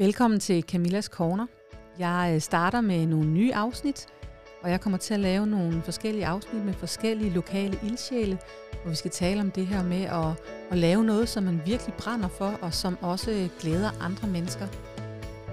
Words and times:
Velkommen 0.00 0.40
til 0.40 0.62
Camillas 0.62 1.04
Corner. 1.04 1.46
Jeg 1.98 2.32
øh, 2.34 2.40
starter 2.40 2.80
med 2.80 3.06
nogle 3.06 3.30
nye 3.30 3.54
afsnit, 3.54 4.06
og 4.62 4.70
jeg 4.70 4.80
kommer 4.80 4.98
til 4.98 5.14
at 5.14 5.20
lave 5.20 5.46
nogle 5.46 5.82
forskellige 5.82 6.26
afsnit 6.26 6.64
med 6.64 6.74
forskellige 6.74 7.30
lokale 7.30 7.78
ildsjæle, 7.84 8.38
hvor 8.82 8.90
vi 8.90 8.96
skal 8.96 9.10
tale 9.10 9.40
om 9.40 9.50
det 9.50 9.66
her 9.66 9.82
med 9.82 10.02
at, 10.02 10.42
at 10.70 10.78
lave 10.78 11.04
noget, 11.04 11.28
som 11.28 11.42
man 11.42 11.60
virkelig 11.66 11.94
brænder 11.94 12.28
for, 12.28 12.58
og 12.62 12.74
som 12.74 12.98
også 13.00 13.48
glæder 13.60 13.90
andre 14.00 14.28
mennesker. 14.28 14.66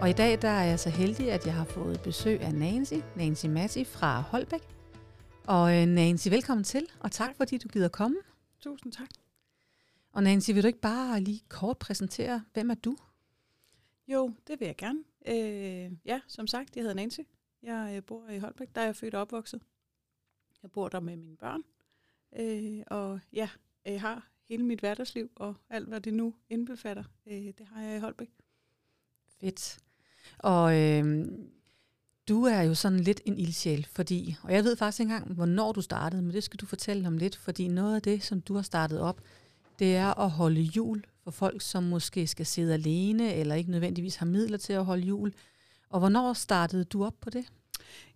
Og 0.01 0.09
i 0.09 0.13
dag 0.13 0.41
der 0.41 0.49
er 0.49 0.63
jeg 0.63 0.79
så 0.79 0.89
heldig, 0.89 1.31
at 1.31 1.45
jeg 1.45 1.53
har 1.53 1.65
fået 1.65 2.01
besøg 2.01 2.41
af 2.41 2.53
Nancy, 2.53 2.93
Nancy 3.15 3.45
Matti 3.45 3.83
fra 3.83 4.21
Holbæk. 4.21 4.61
Og 5.47 5.75
øh, 5.75 5.85
Nancy, 5.85 6.27
velkommen 6.27 6.63
til, 6.63 6.85
og 6.99 7.11
tak 7.11 7.29
fordi 7.37 7.57
du 7.57 7.67
gider 7.67 7.89
komme. 7.89 8.17
Tusind 8.63 8.91
tak. 8.91 9.09
Og 10.13 10.23
Nancy, 10.23 10.51
vil 10.51 10.63
du 10.63 10.67
ikke 10.67 10.81
bare 10.81 11.19
lige 11.19 11.41
kort 11.49 11.77
præsentere, 11.77 12.41
hvem 12.53 12.69
er 12.69 12.75
du? 12.75 12.95
Jo, 14.07 14.33
det 14.47 14.59
vil 14.59 14.65
jeg 14.65 14.75
gerne. 14.75 15.03
Øh, 15.27 15.91
ja, 16.05 16.21
som 16.27 16.47
sagt, 16.47 16.75
jeg 16.75 16.81
hedder 16.81 16.95
Nancy. 16.95 17.19
Jeg 17.63 17.93
øh, 17.95 18.03
bor 18.03 18.29
i 18.29 18.37
Holbæk, 18.37 18.75
der 18.75 18.81
er 18.81 18.85
jeg 18.85 18.95
født 18.95 19.15
og 19.15 19.21
opvokset. 19.21 19.61
Jeg 20.63 20.71
bor 20.71 20.87
der 20.87 20.99
med 20.99 21.17
mine 21.17 21.37
børn. 21.37 21.63
Øh, 22.39 22.83
og 22.87 23.19
ja, 23.33 23.49
jeg 23.85 24.01
har 24.01 24.29
hele 24.49 24.63
mit 24.63 24.79
hverdagsliv 24.79 25.31
og 25.35 25.55
alt, 25.69 25.87
hvad 25.87 26.01
det 26.01 26.13
nu 26.13 26.33
indbefatter, 26.49 27.03
øh, 27.25 27.33
det 27.33 27.67
har 27.73 27.81
jeg 27.81 27.97
i 27.97 27.99
Holbæk. 27.99 28.29
Fedt. 29.39 29.79
Og 30.37 30.81
øh, 30.81 31.27
du 32.27 32.43
er 32.43 32.61
jo 32.61 32.73
sådan 32.73 32.99
lidt 32.99 33.21
en 33.25 33.37
ildsjæl, 33.37 33.87
fordi, 33.91 34.35
og 34.43 34.53
jeg 34.53 34.63
ved 34.63 34.75
faktisk 34.75 34.99
ikke 34.99 35.13
engang, 35.13 35.33
hvornår 35.33 35.71
du 35.71 35.81
startede, 35.81 36.21
men 36.21 36.33
det 36.33 36.43
skal 36.43 36.59
du 36.59 36.65
fortælle 36.65 37.07
om 37.07 37.17
lidt, 37.17 37.35
fordi 37.35 37.67
noget 37.67 37.95
af 37.95 38.01
det, 38.01 38.23
som 38.23 38.41
du 38.41 38.53
har 38.53 38.61
startet 38.61 38.99
op, 38.99 39.21
det 39.79 39.95
er 39.95 40.19
at 40.19 40.29
holde 40.29 40.61
jul 40.61 41.03
for 41.27 41.31
folk, 41.31 41.61
som 41.61 41.83
måske 41.83 42.27
skal 42.27 42.45
sidde 42.45 42.73
alene, 42.73 43.33
eller 43.33 43.55
ikke 43.55 43.71
nødvendigvis 43.71 44.15
har 44.15 44.25
midler 44.25 44.57
til 44.57 44.73
at 44.73 44.85
holde 44.85 45.03
jul. 45.03 45.33
Og 45.89 45.99
hvornår 45.99 46.33
startede 46.33 46.83
du 46.83 47.05
op 47.05 47.15
på 47.21 47.29
det? 47.29 47.51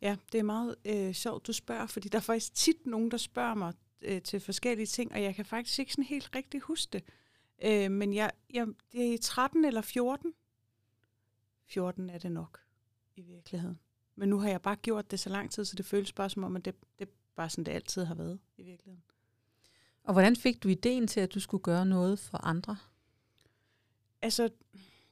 Ja, 0.02 0.18
det 0.31 0.40
er 0.40 0.44
meget 0.44 0.76
øh, 0.86 1.14
sjovt, 1.14 1.48
du 1.48 1.53
spørger, 1.53 1.86
fordi 1.88 2.09
der 2.09 2.18
er 2.18 2.22
faktisk 2.22 2.53
tit 2.53 2.86
nogen, 2.86 3.12
der 3.12 3.18
spørger 3.18 3.56
mig 3.56 3.73
øh, 4.02 4.22
til 4.22 4.40
forskellige 4.40 4.86
ting, 4.86 5.12
og 5.12 5.22
jeg 5.22 5.36
kan 5.36 5.45
faktisk 5.45 5.80
ikke 5.80 5.92
sådan 5.92 6.03
helt 6.03 6.36
rigtig 6.36 6.59
huske 6.59 6.90
det. 6.94 7.03
Øh, 7.64 7.92
men 7.92 8.14
jeg, 8.14 8.31
jeg, 8.53 8.68
det 8.92 9.14
er 9.14 9.18
13 9.22 9.66
eller 9.66 9.81
14. 9.81 10.34
14 11.66 12.09
er 12.09 12.18
det 12.18 12.31
nok 12.31 12.59
i 13.16 13.22
virkeligheden. 13.22 13.80
Men 14.16 14.30
nu 14.30 14.40
har 14.40 14.50
jeg 14.50 14.62
bare 14.62 14.75
gjort 14.75 15.12
det 15.12 15.20
så 15.20 15.30
lang 15.30 15.52
tid, 15.52 15.66
så 15.66 15.75
det 15.75 15.86
føles 15.86 16.14
bare 16.14 16.30
som 16.30 16.44
om, 16.44 16.56
at 16.56 16.66
det, 16.66 16.75
det 17.00 17.08
er 17.08 17.12
bare 17.36 17.50
sådan, 17.50 17.64
det 17.64 17.72
altid 17.72 18.03
har 18.03 18.16
været 18.16 18.40
i 18.58 18.64
virkeligheden. 18.64 19.03
Og 20.03 20.14
hvordan 20.14 20.36
fik 20.36 20.64
du 20.64 20.68
ideen 20.68 21.08
til, 21.08 21.20
at 21.20 21.34
du 21.34 21.40
skulle 21.40 21.64
gøre 21.64 21.86
noget 21.86 22.20
for 22.20 22.38
andre? 22.38 22.78
Altså, 24.22 24.50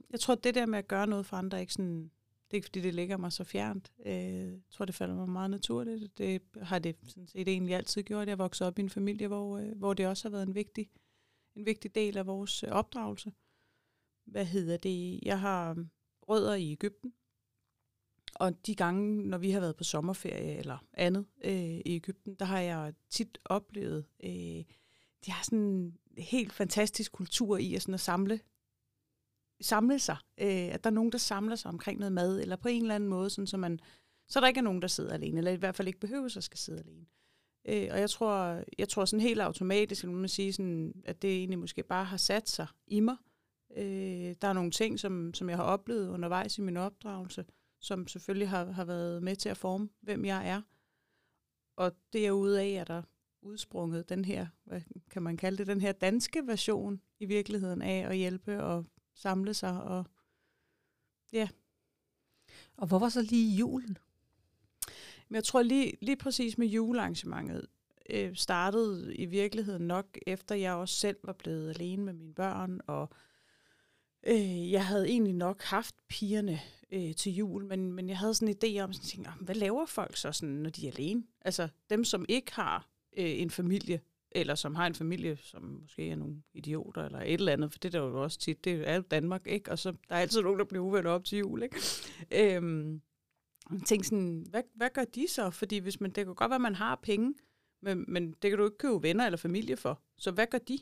jeg 0.10 0.20
tror, 0.20 0.36
det 0.36 0.56
der 0.56 0.66
med 0.66 0.80
at 0.80 0.88
gøre 0.88 1.08
noget 1.08 1.26
for 1.26 1.38
andre, 1.38 1.58
er 1.58 1.62
ikke 1.62 1.74
sådan, 1.74 2.04
det 2.04 2.52
er 2.52 2.56
ikke 2.56 2.66
fordi, 2.66 2.82
det 2.82 2.96
ligger 2.96 3.18
mig 3.18 3.34
så 3.34 3.44
fjernt. 3.44 3.92
Øh, 4.06 4.14
jeg 4.14 4.62
tror, 4.70 4.86
det 4.86 4.96
falder 4.96 5.16
mig 5.16 5.30
meget 5.30 5.50
naturligt. 5.50 6.18
Det 6.18 6.42
har 6.62 6.80
det 6.80 6.96
sådan 7.08 7.28
set 7.28 7.48
egentlig 7.48 7.76
altid 7.76 8.04
gjort. 8.04 8.28
Jeg 8.28 8.38
voksede 8.38 8.68
op 8.68 8.80
i 8.80 8.82
en 8.82 8.90
familie, 8.90 9.28
hvor, 9.28 9.58
øh, 9.58 9.78
hvor 9.78 9.94
det 9.94 10.08
også 10.08 10.28
har 10.28 10.32
været 10.32 10.48
en 10.48 10.56
vigtig, 10.56 10.90
en 11.56 11.66
vigtig 11.66 11.96
del 11.96 12.18
af 12.18 12.26
vores 12.26 12.64
øh, 12.64 12.70
opdragelse. 12.70 13.32
Hvad 14.26 14.46
hedder 14.46 14.78
det? 14.78 15.20
Jeg 15.24 15.40
har 15.40 15.72
um, 15.72 15.90
rødder 16.22 16.56
i 16.56 16.72
Ægypten. 16.72 17.14
Og 18.36 18.66
de 18.66 18.76
gange, 18.76 19.28
når 19.28 19.38
vi 19.38 19.52
har 19.52 19.60
været 19.60 19.76
på 19.76 19.84
sommerferie 19.84 20.58
eller 20.58 20.86
andet 20.94 21.26
øh, 21.44 21.54
i 21.54 21.96
Ægypten, 21.96 22.36
der 22.36 22.46
har 22.46 22.60
jeg 22.60 22.94
tit 23.10 23.38
oplevet, 23.46 24.06
øh, 24.24 24.64
de 25.26 25.32
har 25.32 25.44
sådan 25.44 25.60
en 25.60 25.98
helt 26.18 26.54
fantastisk 26.54 27.12
kultur 27.12 27.58
i 27.58 27.76
at, 27.76 27.82
sådan 27.82 27.94
at 27.94 28.00
samle 28.00 28.40
samle 29.62 30.00
sig. 30.00 30.18
Øh, 30.38 30.74
at 30.74 30.84
der 30.84 30.90
er 30.90 30.94
nogen, 30.94 31.12
der 31.12 31.18
samler 31.18 31.56
sig 31.56 31.70
omkring 31.70 32.00
noget 32.00 32.12
mad, 32.12 32.42
eller 32.42 32.56
på 32.56 32.68
en 32.68 32.82
eller 32.82 32.96
anden 32.96 33.10
måde, 33.10 33.30
sådan, 33.30 33.48
så, 33.48 33.58
man, 33.58 33.80
så 34.28 34.40
der 34.40 34.48
ikke 34.48 34.58
er 34.58 34.64
nogen, 34.64 34.82
der 34.82 34.88
sidder 34.88 35.14
alene, 35.14 35.38
eller 35.38 35.52
i 35.52 35.56
hvert 35.56 35.76
fald 35.76 35.88
ikke 35.88 36.00
behøver 36.00 36.38
at 36.38 36.44
skal 36.44 36.58
sidde 36.58 36.80
alene. 36.80 37.06
Øh, 37.68 37.88
og 37.92 38.00
jeg 38.00 38.10
tror, 38.10 38.64
jeg 38.78 38.90
tror 38.90 39.06
sådan 39.06 39.24
helt 39.24 39.42
automatisk, 39.42 40.04
at 40.04 40.10
man 40.10 40.30
sige, 40.30 40.54
sådan, 40.54 41.02
at 41.06 41.22
det 41.22 41.38
egentlig 41.38 41.60
måske 41.60 41.84
bare 41.84 42.06
har 42.06 42.18
sat 42.18 42.50
sig 42.50 42.68
i 42.88 43.00
mig. 43.00 43.16
Øh, 43.78 44.36
der 44.42 44.48
er 44.48 44.54
nogle 44.54 44.72
ting, 44.72 45.00
som, 45.00 45.34
som 45.34 45.50
jeg 45.50 45.58
har 45.58 45.64
oplevet 45.64 46.10
undervejs 46.10 46.58
i 46.58 46.62
min 46.62 46.78
opdragelse, 46.78 47.46
som 47.82 48.08
selvfølgelig 48.08 48.50
har, 48.50 48.66
har 48.66 48.86
været 48.86 49.24
med 49.24 49.36
til 49.36 49.50
at 49.50 49.58
forme, 49.58 49.90
hvem 50.02 50.26
jeg 50.26 50.50
er. 50.50 50.62
Og 51.78 51.92
derude 52.14 52.62
af 52.62 52.70
er 52.70 52.84
der 52.84 53.02
udsprunget 53.42 54.10
den 54.10 54.26
her, 54.26 54.48
hvad 54.64 54.82
kan 55.12 55.24
man 55.24 55.38
kalde 55.38 55.58
det, 55.58 55.68
den 55.68 55.82
her 55.82 55.92
danske 55.92 56.48
version 56.48 57.02
i 57.20 57.26
virkeligheden 57.26 57.82
af 57.82 58.10
at 58.10 58.18
hjælpe 58.18 58.64
og 58.64 58.86
samle 59.20 59.54
sig. 59.54 59.84
Og, 59.84 60.06
ja. 61.34 61.48
og 62.78 62.88
hvor 62.88 63.00
var 63.00 63.10
så 63.10 63.22
lige 63.22 63.56
julen? 63.56 63.98
Men 65.28 65.36
jeg 65.36 65.44
tror 65.44 65.62
lige, 65.62 65.94
lige 66.02 66.16
præcis 66.16 66.58
med 66.58 66.68
julearrangementet 66.68 67.68
øh, 68.10 68.36
startede 68.36 69.16
i 69.16 69.26
virkeligheden 69.26 69.88
nok, 69.88 70.18
efter 70.28 70.56
jeg 70.56 70.74
også 70.74 70.96
selv 70.96 71.18
var 71.24 71.34
blevet 71.34 71.70
alene 71.70 72.04
med 72.04 72.14
mine 72.14 72.34
børn, 72.34 72.80
og 72.88 73.10
øh, 74.28 74.72
jeg 74.72 74.86
havde 74.86 75.10
egentlig 75.10 75.34
nok 75.34 75.62
haft 75.62 75.96
pigerne 76.08 76.60
øh, 76.92 77.16
til 77.16 77.36
jul, 77.36 77.66
men, 77.66 77.94
men 77.94 78.10
jeg 78.10 78.18
havde 78.18 78.34
sådan 78.34 78.48
en 78.48 78.56
idé 78.56 78.80
om, 78.80 78.94
sådan, 78.94 79.08
tænkte, 79.08 79.32
hvad 79.42 79.56
laver 79.56 79.86
folk 79.86 80.18
så, 80.18 80.32
sådan, 80.32 80.56
når 80.56 80.70
de 80.70 80.88
er 80.88 80.92
alene? 80.92 81.24
Altså 81.42 81.68
dem, 81.90 82.04
som 82.04 82.26
ikke 82.30 82.52
har 82.54 82.88
øh, 83.18 83.40
en 83.42 83.50
familie, 83.50 84.02
eller 84.32 84.56
som 84.56 84.76
har 84.76 84.88
en 84.88 84.96
familie, 84.96 85.38
som 85.38 85.64
måske 85.64 86.10
er 86.10 86.16
nogle 86.16 86.44
idioter 86.54 87.06
eller 87.06 87.20
et 87.20 87.34
eller 87.34 87.54
andet, 87.54 87.72
for 87.72 87.80
det 87.80 87.94
der 87.94 88.00
jo 88.00 88.24
også 88.24 88.40
tit, 88.40 88.66
det 88.66 88.90
er 88.90 88.96
jo 88.96 89.02
Danmark, 89.02 89.48
ikke? 89.48 89.72
Og 89.72 89.80
så 89.80 89.92
der 89.92 90.16
er 90.16 90.20
altid 90.20 90.42
nogen, 90.42 90.60
der 90.60 90.66
bliver 90.66 90.84
uvenner 90.84 91.10
op 91.10 91.26
til 91.26 91.38
jul, 91.38 91.64
ikke? 91.64 91.78
øhm, 92.32 93.02
tænk 93.86 94.06
sådan, 94.06 94.46
hvad, 94.50 94.64
hvad 94.74 94.90
gør 94.94 95.04
de 95.04 95.28
så? 95.28 95.50
Fordi 95.50 95.78
hvis 95.78 96.02
man, 96.02 96.12
det 96.12 96.26
kan 96.26 96.36
godt 96.36 96.50
være, 96.50 96.56
at 96.56 96.62
man 96.62 96.76
har 96.76 96.96
penge, 96.96 97.34
men, 97.82 98.06
men 98.08 98.32
det 98.42 98.52
kan 98.52 98.58
du 98.58 98.66
ikke 98.66 98.78
købe 98.78 99.04
venner 99.04 99.26
eller 99.26 99.38
familie 99.38 99.78
for. 99.78 100.02
Så 100.18 100.32
hvad 100.32 100.48
gør 100.48 100.58
de? 100.58 100.80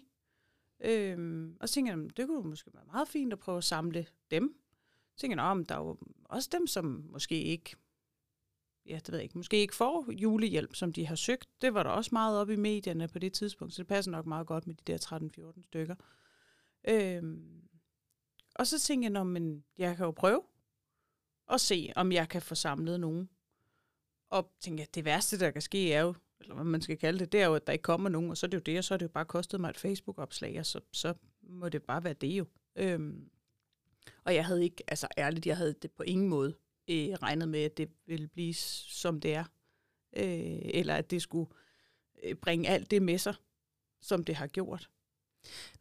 Øhm, 0.85 1.57
og 1.59 1.69
så 1.69 1.73
tænker 1.73 1.97
jeg, 1.97 2.17
det 2.17 2.27
kunne 2.27 2.49
måske 2.49 2.71
være 2.73 2.85
meget 2.85 3.07
fint 3.07 3.33
at 3.33 3.39
prøve 3.39 3.57
at 3.57 3.63
samle 3.63 4.05
dem. 4.31 4.55
Så 5.15 5.21
tænker 5.21 5.43
jeg, 5.43 5.69
der 5.69 5.75
er 5.75 5.79
jo 5.79 5.97
også 6.25 6.49
dem, 6.51 6.67
som 6.67 7.03
måske 7.09 7.43
ikke 7.43 7.75
ja, 8.87 8.95
det 8.95 9.11
ved 9.11 9.19
jeg 9.19 9.23
ikke, 9.23 9.37
måske 9.37 9.57
ikke 9.57 9.75
får 9.75 10.11
julehjælp, 10.11 10.75
som 10.75 10.93
de 10.93 11.07
har 11.07 11.15
søgt. 11.15 11.49
Det 11.61 11.73
var 11.73 11.83
der 11.83 11.89
også 11.89 12.09
meget 12.13 12.39
op 12.39 12.49
i 12.49 12.55
medierne 12.55 13.07
på 13.07 13.19
det 13.19 13.33
tidspunkt, 13.33 13.73
så 13.73 13.81
det 13.81 13.87
passer 13.87 14.11
nok 14.11 14.25
meget 14.25 14.47
godt 14.47 14.67
med 14.67 14.75
de 14.75 14.91
der 14.91 14.97
13-14 15.57 15.63
stykker. 15.63 15.95
Øhm, 16.87 17.61
og 18.55 18.67
så 18.67 18.79
tænkte 18.79 19.11
jeg, 19.13 19.27
men 19.27 19.63
jeg 19.77 19.97
kan 19.97 20.05
jo 20.05 20.11
prøve 20.11 20.41
at 21.51 21.61
se, 21.61 21.93
om 21.95 22.11
jeg 22.11 22.29
kan 22.29 22.41
få 22.41 22.55
samlet 22.55 22.99
nogen. 22.99 23.29
Og 24.29 24.51
tænkte 24.59 24.81
jeg, 24.81 24.95
det 24.95 25.05
værste, 25.05 25.39
der 25.39 25.51
kan 25.51 25.61
ske, 25.61 25.93
er 25.93 26.01
jo, 26.01 26.15
eller 26.39 26.55
hvad 26.55 26.63
man 26.63 26.81
skal 26.81 26.97
kalde 26.97 27.19
det, 27.19 27.31
det 27.31 27.41
er 27.41 27.45
jo, 27.45 27.55
at 27.55 27.67
der 27.67 27.73
ikke 27.73 27.83
kommer 27.83 28.09
nogen, 28.09 28.29
og 28.29 28.37
så 28.37 28.45
er 28.45 28.49
det 28.49 28.57
jo 28.57 28.61
det, 28.61 28.77
og 28.77 28.83
så 28.83 28.93
er 28.93 28.97
det 28.97 29.05
jo 29.05 29.11
bare 29.11 29.25
kostet 29.25 29.61
mig 29.61 29.69
et 29.69 29.77
Facebook-opslag, 29.77 30.59
og 30.59 30.65
så, 30.65 30.79
så 30.91 31.13
må 31.41 31.69
det 31.69 31.83
bare 31.83 32.03
være 32.03 32.13
det 32.13 32.27
jo. 32.27 32.45
Øhm, 32.75 33.29
og 34.23 34.35
jeg 34.35 34.45
havde 34.45 34.63
ikke, 34.63 34.83
altså 34.87 35.07
ærligt, 35.17 35.45
jeg 35.45 35.57
havde 35.57 35.75
det 35.81 35.91
på 35.91 36.03
ingen 36.03 36.29
måde 36.29 36.55
øh, 36.89 37.09
regnet 37.09 37.49
med, 37.49 37.59
at 37.59 37.77
det 37.77 37.89
ville 38.05 38.27
blive 38.27 38.53
som 38.53 39.19
det 39.19 39.33
er. 39.33 39.43
Øh, 40.17 40.59
eller 40.63 40.95
at 40.95 41.11
det 41.11 41.21
skulle 41.21 41.49
øh, 42.23 42.35
bringe 42.35 42.69
alt 42.69 42.91
det 42.91 43.01
med 43.01 43.17
sig, 43.17 43.35
som 44.01 44.23
det 44.23 44.35
har 44.35 44.47
gjort. 44.47 44.89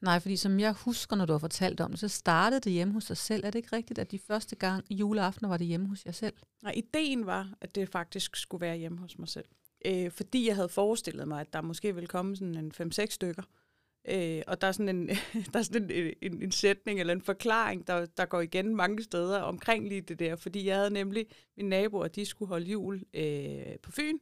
Nej, 0.01 0.21
fordi 0.21 0.37
som 0.37 0.61
jeg 0.61 0.73
husker, 0.73 1.17
når 1.17 1.27
du 1.27 1.33
har 1.33 1.39
fortalt 1.39 1.81
om 1.81 1.91
det, 1.91 2.01
så 2.01 2.09
startede 2.09 2.61
det 2.61 2.73
hjemme 2.73 2.95
hos 2.95 3.05
dig 3.05 3.17
selv. 3.17 3.45
Er 3.45 3.51
det 3.51 3.59
ikke 3.59 3.77
rigtigt, 3.77 3.99
at 3.99 4.11
de 4.11 4.19
første 4.19 4.57
gang 4.57 4.85
juleaften 4.91 5.49
var 5.49 5.57
det 5.57 5.67
hjemme 5.67 5.89
hos 5.89 6.07
jer 6.07 6.13
selv? 6.13 6.35
Nej, 6.63 6.73
ideen 6.77 7.27
var, 7.27 7.55
at 7.61 7.75
det 7.75 7.89
faktisk 7.89 8.37
skulle 8.37 8.61
være 8.61 8.77
hjemme 8.77 8.99
hos 8.99 9.19
mig 9.19 9.29
selv. 9.29 9.47
Øh, 9.85 10.11
fordi 10.11 10.47
jeg 10.47 10.55
havde 10.55 10.69
forestillet 10.69 11.29
mig, 11.29 11.41
at 11.41 11.53
der 11.53 11.61
måske 11.61 11.95
ville 11.95 12.09
komme 12.09 12.37
sådan 12.37 12.55
en 12.55 12.73
5-6 12.81 13.07
stykker, 13.11 13.43
Øh, 13.43 13.66
Øh, 14.09 14.43
og 14.47 14.61
der 14.61 14.67
er 14.67 14.73
sådan, 14.73 14.97
en, 14.97 15.09
der 15.53 15.59
er 15.59 15.63
sådan 15.63 15.91
en, 15.91 16.15
en, 16.23 16.43
en 16.43 16.53
sætning 16.53 17.01
eller 17.01 17.13
en 17.13 17.23
forklaring, 17.23 17.87
der, 17.87 18.07
der 18.07 18.27
går 18.27 18.41
igen 18.41 18.77
mange 18.77 19.03
steder 19.03 19.41
omkring 19.41 19.89
lige 19.89 20.01
det 20.01 20.19
der. 20.19 20.37
Fordi 20.37 20.67
jeg 20.67 20.77
havde 20.77 20.91
nemlig 20.91 21.27
mine 21.57 21.69
naboer, 21.69 22.09
de 22.09 22.27
skulle 22.27 22.49
holde 22.49 22.67
jul 22.67 23.05
øh, 23.15 23.79
på 23.83 23.93
Fyn. 23.93 24.19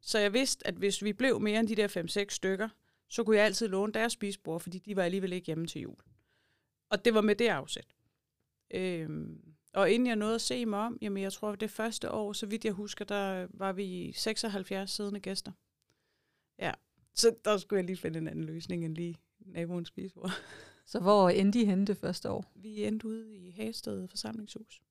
Så 0.00 0.18
jeg 0.18 0.32
vidste, 0.32 0.66
at 0.66 0.74
hvis 0.74 1.04
vi 1.04 1.12
blev 1.12 1.40
mere 1.40 1.60
end 1.60 1.68
de 1.68 1.76
der 1.76 2.24
5-6 2.24 2.34
stykker, 2.34 2.68
så 3.08 3.24
kunne 3.24 3.36
jeg 3.36 3.44
altid 3.44 3.68
låne 3.68 3.92
deres 3.92 4.12
spisebord, 4.12 4.60
fordi 4.60 4.78
de 4.78 4.96
var 4.96 5.02
alligevel 5.02 5.32
ikke 5.32 5.46
hjemme 5.46 5.66
til 5.66 5.80
jul. 5.80 5.96
Og 6.90 7.04
det 7.04 7.14
var 7.14 7.20
med 7.20 7.34
det 7.34 7.48
afsæt. 7.48 7.86
Øh, 8.70 9.08
og 9.74 9.90
inden 9.90 10.06
jeg 10.06 10.16
nåede 10.16 10.34
at 10.34 10.40
se 10.40 10.66
mig 10.66 10.80
om, 10.80 10.98
jamen 11.02 11.22
jeg 11.22 11.32
tror, 11.32 11.50
at 11.50 11.60
det 11.60 11.70
første 11.70 12.10
år, 12.10 12.32
så 12.32 12.46
vidt 12.46 12.64
jeg 12.64 12.72
husker, 12.72 13.04
der 13.04 13.46
var 13.50 13.72
vi 13.72 14.12
76 14.12 14.90
siddende 14.90 15.20
gæster. 15.20 15.52
Ja, 16.58 16.72
så 17.18 17.34
der 17.44 17.56
skulle 17.56 17.78
jeg 17.78 17.86
lige 17.86 17.96
finde 17.96 18.18
en 18.18 18.28
anden 18.28 18.44
løsning 18.44 18.84
end 18.84 18.94
lige 18.94 19.16
naboens 19.40 19.88
spisebord. 19.88 20.30
Så 20.86 21.00
hvor 21.00 21.28
endte 21.28 21.60
I 21.60 21.64
henne 21.64 21.86
det 21.86 21.96
første 21.96 22.30
år? 22.30 22.52
Vi 22.54 22.84
endte 22.84 23.06
ude 23.06 23.36
i 23.36 23.50
Hagested 23.50 24.08
forsamlingshus. 24.08 24.82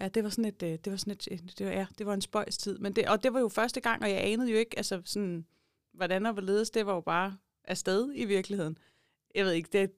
Ja, 0.00 0.08
det 0.08 0.24
var 0.24 0.30
sådan 0.30 0.44
et, 0.44 0.62
øh, 0.62 0.70
det 0.70 0.90
var 0.90 0.96
sådan 0.96 1.12
et, 1.12 1.58
det 1.58 1.66
var, 1.66 1.72
ja, 1.72 1.86
det 1.98 2.06
var 2.06 2.14
en 2.14 2.20
spøjstid. 2.20 2.78
Men 2.78 2.92
det, 2.92 3.08
og 3.08 3.22
det 3.22 3.32
var 3.32 3.40
jo 3.40 3.48
første 3.48 3.80
gang, 3.80 4.02
og 4.02 4.10
jeg 4.10 4.24
anede 4.24 4.50
jo 4.50 4.56
ikke, 4.56 4.76
altså 4.78 5.02
sådan, 5.04 5.46
hvordan 5.92 6.26
og 6.26 6.32
hvorledes, 6.32 6.70
det 6.70 6.86
var 6.86 6.94
jo 6.94 7.00
bare 7.00 7.36
afsted 7.64 8.12
i 8.14 8.24
virkeligheden. 8.24 8.78
Jeg 9.34 9.44
ved 9.44 9.52
ikke, 9.52 9.68
det, 9.72 9.92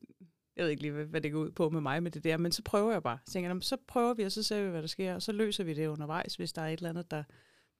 jeg 0.57 0.65
ved 0.65 0.71
ikke 0.71 0.83
lige, 0.83 1.05
hvad, 1.05 1.21
det 1.21 1.33
går 1.33 1.41
ud 1.41 1.51
på 1.51 1.71
med 1.71 1.81
mig 1.81 2.03
med 2.03 2.11
det 2.11 2.25
der, 2.25 2.37
men 2.37 2.53
så 2.53 2.62
prøver 2.62 2.93
jeg 2.93 3.03
bare. 3.03 3.19
Så 3.27 3.33
tænker 3.33 3.51
jeg, 3.51 3.62
så 3.62 3.77
prøver 3.77 4.15
vi, 4.15 4.23
og 4.23 4.33
så 4.33 4.43
ser 4.43 4.65
vi, 4.65 4.71
hvad 4.71 4.83
der 4.83 4.89
sker, 4.89 5.15
og 5.15 5.23
så 5.23 5.33
løser 5.33 5.65
vi 5.65 5.75
det 5.75 5.87
undervejs, 5.87 6.35
hvis 6.35 6.53
der 6.53 6.62
er 6.62 6.69
et 6.69 6.77
eller 6.77 6.89
andet, 6.89 7.11
der, 7.11 7.23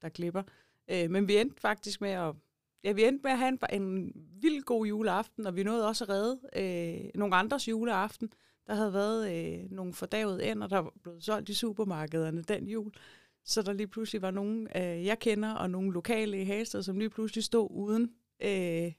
der 0.03 0.09
klipper. 0.09 0.43
Øh, 0.91 1.11
men 1.11 1.29
vi 1.29 1.37
endte 1.37 1.61
faktisk 1.61 2.01
med 2.01 2.11
at 2.11 2.35
Ja, 2.85 2.93
vi 2.93 3.05
endte 3.05 3.23
med 3.23 3.31
at 3.31 3.39
have 3.39 3.59
en, 3.73 3.83
en 3.83 4.13
vild 4.41 4.63
god 4.63 4.87
juleaften, 4.87 5.47
og 5.47 5.57
vi 5.57 5.63
nåede 5.63 5.89
også 5.89 6.05
at 6.05 6.11
redde 6.11 6.41
øh, 6.57 7.11
nogle 7.15 7.37
andres 7.37 7.69
juleaften. 7.69 8.33
Der 8.67 8.75
havde 8.75 8.93
været 8.93 9.33
øh, 9.33 9.71
nogle 9.71 9.95
fordavede 9.95 10.51
ender, 10.51 10.67
der 10.67 10.79
var 10.79 10.93
blevet 11.03 11.25
solgt 11.25 11.49
i 11.49 11.55
supermarkederne 11.55 12.43
den 12.43 12.69
jul. 12.69 12.93
Så 13.45 13.63
der 13.63 13.73
lige 13.73 13.87
pludselig 13.87 14.23
var 14.23 14.31
nogen, 14.31 14.69
øh, 14.77 15.05
jeg 15.05 15.19
kender, 15.19 15.55
og 15.55 15.71
nogle 15.71 15.93
lokale 15.93 16.41
i 16.41 16.45
Hasted, 16.45 16.83
som 16.83 16.99
lige 16.99 17.11
pludselig 17.11 17.45
stod 17.45 17.69
uden, 17.71 18.15
øh, 18.43 18.93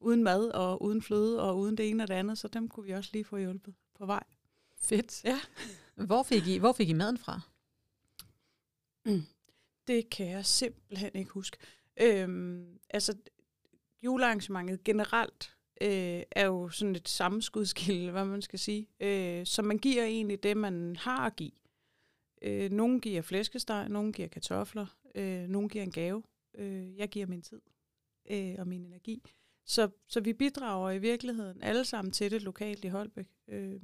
uden 0.00 0.22
mad 0.22 0.48
og 0.48 0.82
uden 0.82 1.02
fløde 1.02 1.42
og 1.42 1.58
uden 1.58 1.76
det 1.76 1.90
ene 1.90 2.02
og 2.02 2.08
det 2.08 2.14
andet. 2.14 2.38
Så 2.38 2.48
dem 2.48 2.68
kunne 2.68 2.86
vi 2.86 2.92
også 2.92 3.10
lige 3.12 3.24
få 3.24 3.36
hjulpet 3.36 3.74
på 3.98 4.06
vej. 4.06 4.22
Fedt. 4.78 5.24
Ja. 5.24 5.40
Hvor 5.94 6.22
fik 6.22 6.46
I, 6.46 6.58
hvor 6.58 6.72
fik 6.72 6.88
I 6.88 6.92
maden 6.92 7.18
fra? 7.18 7.40
Mm. 9.04 9.22
Det 9.86 10.10
kan 10.10 10.30
jeg 10.30 10.46
simpelthen 10.46 11.10
ikke 11.14 11.30
huske. 11.30 11.56
Øhm, 12.00 12.78
altså, 12.90 13.16
julearrangementet 14.02 14.84
generelt 14.84 15.56
øh, 15.80 16.22
er 16.30 16.46
jo 16.46 16.68
sådan 16.68 16.96
et 16.96 17.08
sammenskudskilde, 17.08 18.10
hvad 18.10 18.24
man 18.24 18.42
skal 18.42 18.58
sige. 18.58 18.88
Øh, 19.00 19.46
så 19.46 19.62
man 19.62 19.78
giver 19.78 20.04
egentlig 20.04 20.42
det, 20.42 20.56
man 20.56 20.96
har 20.96 21.26
at 21.26 21.36
give. 21.36 21.52
Øh, 22.42 22.70
nogle 22.70 23.00
giver 23.00 23.22
flæskesteg, 23.22 23.88
nogle 23.88 24.12
giver 24.12 24.28
kartofler, 24.28 24.86
øh, 25.14 25.48
nogle 25.48 25.68
giver 25.68 25.84
en 25.84 25.92
gave. 25.92 26.22
Øh, 26.54 26.96
jeg 26.96 27.08
giver 27.08 27.26
min 27.26 27.42
tid 27.42 27.60
øh, 28.30 28.54
og 28.58 28.68
min 28.68 28.84
energi. 28.84 29.22
Så, 29.66 29.88
så 30.08 30.20
vi 30.20 30.32
bidrager 30.32 30.90
i 30.90 30.98
virkeligheden 30.98 31.62
alle 31.62 31.84
sammen 31.84 32.12
til 32.12 32.30
det 32.30 32.42
lokalt 32.42 32.84
i 32.84 32.88
Holbæk. 32.88 33.28
Øh, 33.48 33.80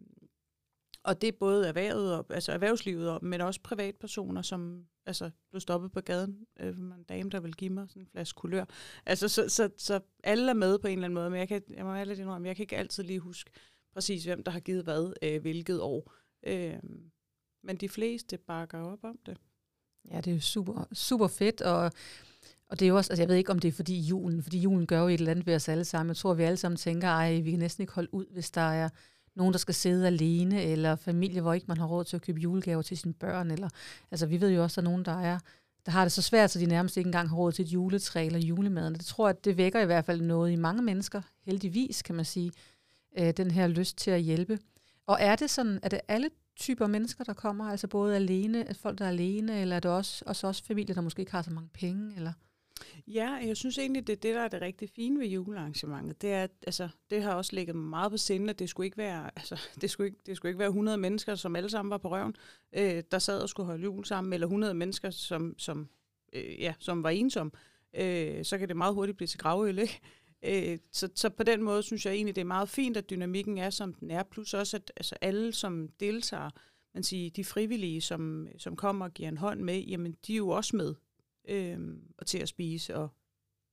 og 1.04 1.20
det 1.20 1.28
er 1.28 1.32
både 1.40 1.68
erhvervet 1.68 2.14
og, 2.14 2.26
altså 2.30 2.52
erhvervslivet, 2.52 3.10
og, 3.10 3.24
men 3.24 3.40
også 3.40 3.60
privatpersoner, 3.62 4.42
som 4.42 4.86
altså, 5.06 5.30
blev 5.50 5.60
stoppet 5.60 5.92
på 5.92 6.00
gaden. 6.00 6.46
Øh, 6.60 6.78
en 6.78 7.04
dame, 7.08 7.30
der 7.30 7.40
vil 7.40 7.54
give 7.54 7.70
mig 7.70 7.88
sådan 7.88 8.02
en 8.02 8.08
flaske 8.12 8.36
kulør. 8.36 8.64
Altså, 9.06 9.28
så, 9.28 9.48
så, 9.48 9.70
så 9.76 10.00
alle 10.24 10.50
er 10.50 10.54
med 10.54 10.78
på 10.78 10.86
en 10.86 10.92
eller 10.92 11.04
anden 11.04 11.14
måde, 11.14 11.30
men 11.30 11.38
jeg, 11.38 11.48
kan, 11.48 11.62
jeg 11.70 11.84
må 11.84 11.94
ærligt 11.94 12.20
indrømme, 12.20 12.48
jeg 12.48 12.56
kan 12.56 12.62
ikke 12.62 12.76
altid 12.76 13.02
lige 13.02 13.20
huske 13.20 13.50
præcis, 13.92 14.24
hvem 14.24 14.42
der 14.42 14.52
har 14.52 14.60
givet 14.60 14.84
hvad, 14.84 15.12
øh, 15.22 15.40
hvilket 15.40 15.80
år. 15.80 16.12
Øh, 16.42 16.78
men 17.62 17.76
de 17.76 17.88
fleste 17.88 18.38
bakker 18.38 18.78
op 18.78 19.04
om 19.04 19.18
det. 19.26 19.36
Ja, 20.10 20.16
det 20.16 20.30
er 20.30 20.34
jo 20.34 20.40
super, 20.40 20.84
super 20.92 21.28
fedt, 21.28 21.60
og, 21.62 21.92
og 22.68 22.80
det 22.80 22.82
er 22.82 22.88
jo 22.88 22.96
også, 22.96 23.12
altså 23.12 23.22
jeg 23.22 23.28
ved 23.28 23.36
ikke, 23.36 23.52
om 23.52 23.58
det 23.58 23.68
er 23.68 23.72
fordi 23.72 24.00
julen, 24.00 24.42
fordi 24.42 24.60
julen 24.60 24.86
gør 24.86 25.00
jo 25.00 25.08
et 25.08 25.14
eller 25.14 25.30
andet 25.30 25.46
ved 25.46 25.54
os 25.54 25.68
alle 25.68 25.84
sammen. 25.84 26.08
Jeg 26.08 26.16
tror, 26.16 26.34
vi 26.34 26.42
alle 26.42 26.56
sammen 26.56 26.76
tænker, 26.76 27.08
ej, 27.08 27.40
vi 27.40 27.50
kan 27.50 27.58
næsten 27.58 27.82
ikke 27.82 27.92
holde 27.92 28.14
ud, 28.14 28.26
hvis 28.30 28.50
der 28.50 28.60
er 28.60 28.88
nogen, 29.36 29.52
der 29.52 29.58
skal 29.58 29.74
sidde 29.74 30.06
alene, 30.06 30.62
eller 30.62 30.96
familie, 30.96 31.40
hvor 31.40 31.52
ikke 31.52 31.66
man 31.68 31.78
har 31.78 31.86
råd 31.86 32.04
til 32.04 32.16
at 32.16 32.22
købe 32.22 32.40
julegaver 32.40 32.82
til 32.82 32.98
sine 32.98 33.14
børn. 33.14 33.50
Eller, 33.50 33.68
altså, 34.10 34.26
vi 34.26 34.40
ved 34.40 34.50
jo 34.50 34.62
også, 34.62 34.80
at 34.80 34.84
der 34.84 34.90
er 34.90 34.92
nogen, 34.92 35.04
der 35.04 35.20
er 35.20 35.38
der 35.86 35.92
har 35.92 36.04
det 36.04 36.12
så 36.12 36.22
svært, 36.22 36.50
så 36.50 36.58
de 36.58 36.66
nærmest 36.66 36.96
ikke 36.96 37.08
engang 37.08 37.28
har 37.28 37.36
råd 37.36 37.52
til 37.52 37.64
et 37.64 37.68
juletræ 37.68 38.26
eller 38.26 38.38
julemaden. 38.38 38.94
Det 38.94 39.04
tror 39.04 39.28
jeg, 39.28 39.36
at 39.36 39.44
det 39.44 39.56
vækker 39.56 39.80
i 39.80 39.86
hvert 39.86 40.04
fald 40.04 40.20
noget 40.20 40.52
i 40.52 40.56
mange 40.56 40.82
mennesker, 40.82 41.22
heldigvis 41.42 42.02
kan 42.02 42.14
man 42.14 42.24
sige, 42.24 42.52
øh, 43.18 43.32
den 43.36 43.50
her 43.50 43.66
lyst 43.66 43.96
til 43.96 44.10
at 44.10 44.20
hjælpe. 44.20 44.58
Og 45.06 45.18
er 45.20 45.36
det 45.36 45.50
sådan, 45.50 45.80
er 45.82 45.88
det 45.88 46.00
alle 46.08 46.30
typer 46.56 46.86
mennesker, 46.86 47.24
der 47.24 47.32
kommer, 47.32 47.70
altså 47.70 47.88
både 47.88 48.16
alene, 48.16 48.66
folk, 48.74 48.98
der 48.98 49.04
er 49.04 49.08
alene, 49.08 49.60
eller 49.60 49.76
er 49.76 49.80
det 49.80 49.90
også, 49.90 50.24
også, 50.26 50.46
også 50.46 50.64
familier, 50.64 50.94
der 50.94 51.00
måske 51.00 51.20
ikke 51.20 51.32
har 51.32 51.42
så 51.42 51.50
mange 51.50 51.68
penge? 51.72 52.16
Eller? 52.16 52.32
Ja, 53.06 53.30
jeg 53.30 53.56
synes 53.56 53.78
egentlig, 53.78 54.06
det 54.06 54.12
er 54.12 54.16
det, 54.16 54.34
der 54.34 54.40
er 54.40 54.48
det 54.48 54.60
rigtig 54.60 54.90
fine 54.96 55.20
ved 55.20 55.26
julearrangementet. 55.26 56.22
Det, 56.22 56.32
er, 56.32 56.46
altså, 56.66 56.88
det 57.10 57.22
har 57.22 57.34
også 57.34 57.54
ligget 57.54 57.76
meget 57.76 58.10
på 58.10 58.16
sinde, 58.16 58.50
at 58.50 58.58
det 58.58 58.68
skulle 58.68 58.84
ikke 58.84 58.96
være, 58.96 59.30
altså, 59.38 59.60
det 59.80 59.90
skulle 59.90 60.06
ikke, 60.06 60.18
det 60.26 60.36
skulle 60.36 60.50
ikke 60.50 60.58
være 60.58 60.68
100 60.68 60.98
mennesker, 60.98 61.34
som 61.34 61.56
alle 61.56 61.70
sammen 61.70 61.90
var 61.90 61.98
på 61.98 62.10
røven, 62.10 62.36
øh, 62.72 63.02
der 63.10 63.18
sad 63.18 63.40
og 63.40 63.48
skulle 63.48 63.66
holde 63.66 63.82
jul 63.82 64.04
sammen, 64.04 64.32
eller 64.32 64.46
100 64.46 64.74
mennesker, 64.74 65.10
som, 65.10 65.54
som, 65.58 65.88
øh, 66.32 66.60
ja, 66.60 66.74
som 66.78 67.02
var 67.02 67.10
ensomme. 67.10 67.52
Øh, 67.94 68.44
så 68.44 68.58
kan 68.58 68.68
det 68.68 68.76
meget 68.76 68.94
hurtigt 68.94 69.16
blive 69.16 69.28
til 69.28 69.38
gravøl, 69.38 69.78
ikke? 69.78 70.00
Øh, 70.42 70.78
så, 70.92 71.08
så 71.14 71.28
på 71.28 71.42
den 71.42 71.62
måde 71.62 71.82
synes 71.82 72.06
jeg 72.06 72.14
egentlig, 72.14 72.34
det 72.34 72.40
er 72.40 72.46
meget 72.46 72.68
fint, 72.68 72.96
at 72.96 73.10
dynamikken 73.10 73.58
er, 73.58 73.70
som 73.70 73.94
den 73.94 74.10
er. 74.10 74.22
Plus 74.22 74.54
også, 74.54 74.76
at 74.76 74.92
altså, 74.96 75.14
alle, 75.20 75.52
som 75.52 75.88
deltager, 76.00 76.50
man 76.94 77.02
siger, 77.02 77.30
de 77.30 77.44
frivillige, 77.44 78.00
som, 78.00 78.48
som 78.58 78.76
kommer 78.76 79.04
og 79.04 79.14
giver 79.14 79.28
en 79.28 79.38
hånd 79.38 79.60
med, 79.60 79.80
jamen 79.80 80.16
de 80.26 80.32
er 80.32 80.36
jo 80.36 80.48
også 80.48 80.76
med 80.76 80.94
øh, 81.50 81.78
og 82.18 82.26
til 82.26 82.38
at 82.38 82.48
spise 82.48 82.96
og 82.96 83.08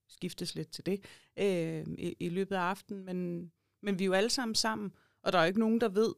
skiftes 0.08 0.56
lidt 0.56 0.72
til 0.72 0.86
det 0.86 1.06
øh, 1.38 1.86
i, 1.98 2.16
i 2.20 2.30
løbet 2.30 2.56
af 2.56 2.60
aftenen. 2.60 3.06
Men, 3.06 3.52
men 3.82 4.00
vi 4.00 4.04
er 4.04 4.06
jo 4.06 4.14
alle 4.14 4.30
sammen 4.30 4.56
sammen, 4.56 4.94
og 5.22 5.34
der 5.34 5.40
er 5.40 5.44
jo 5.44 5.48
ikke 5.48 5.60
nogen, 5.60 5.82
der 5.82 5.90
ved, 5.90 6.14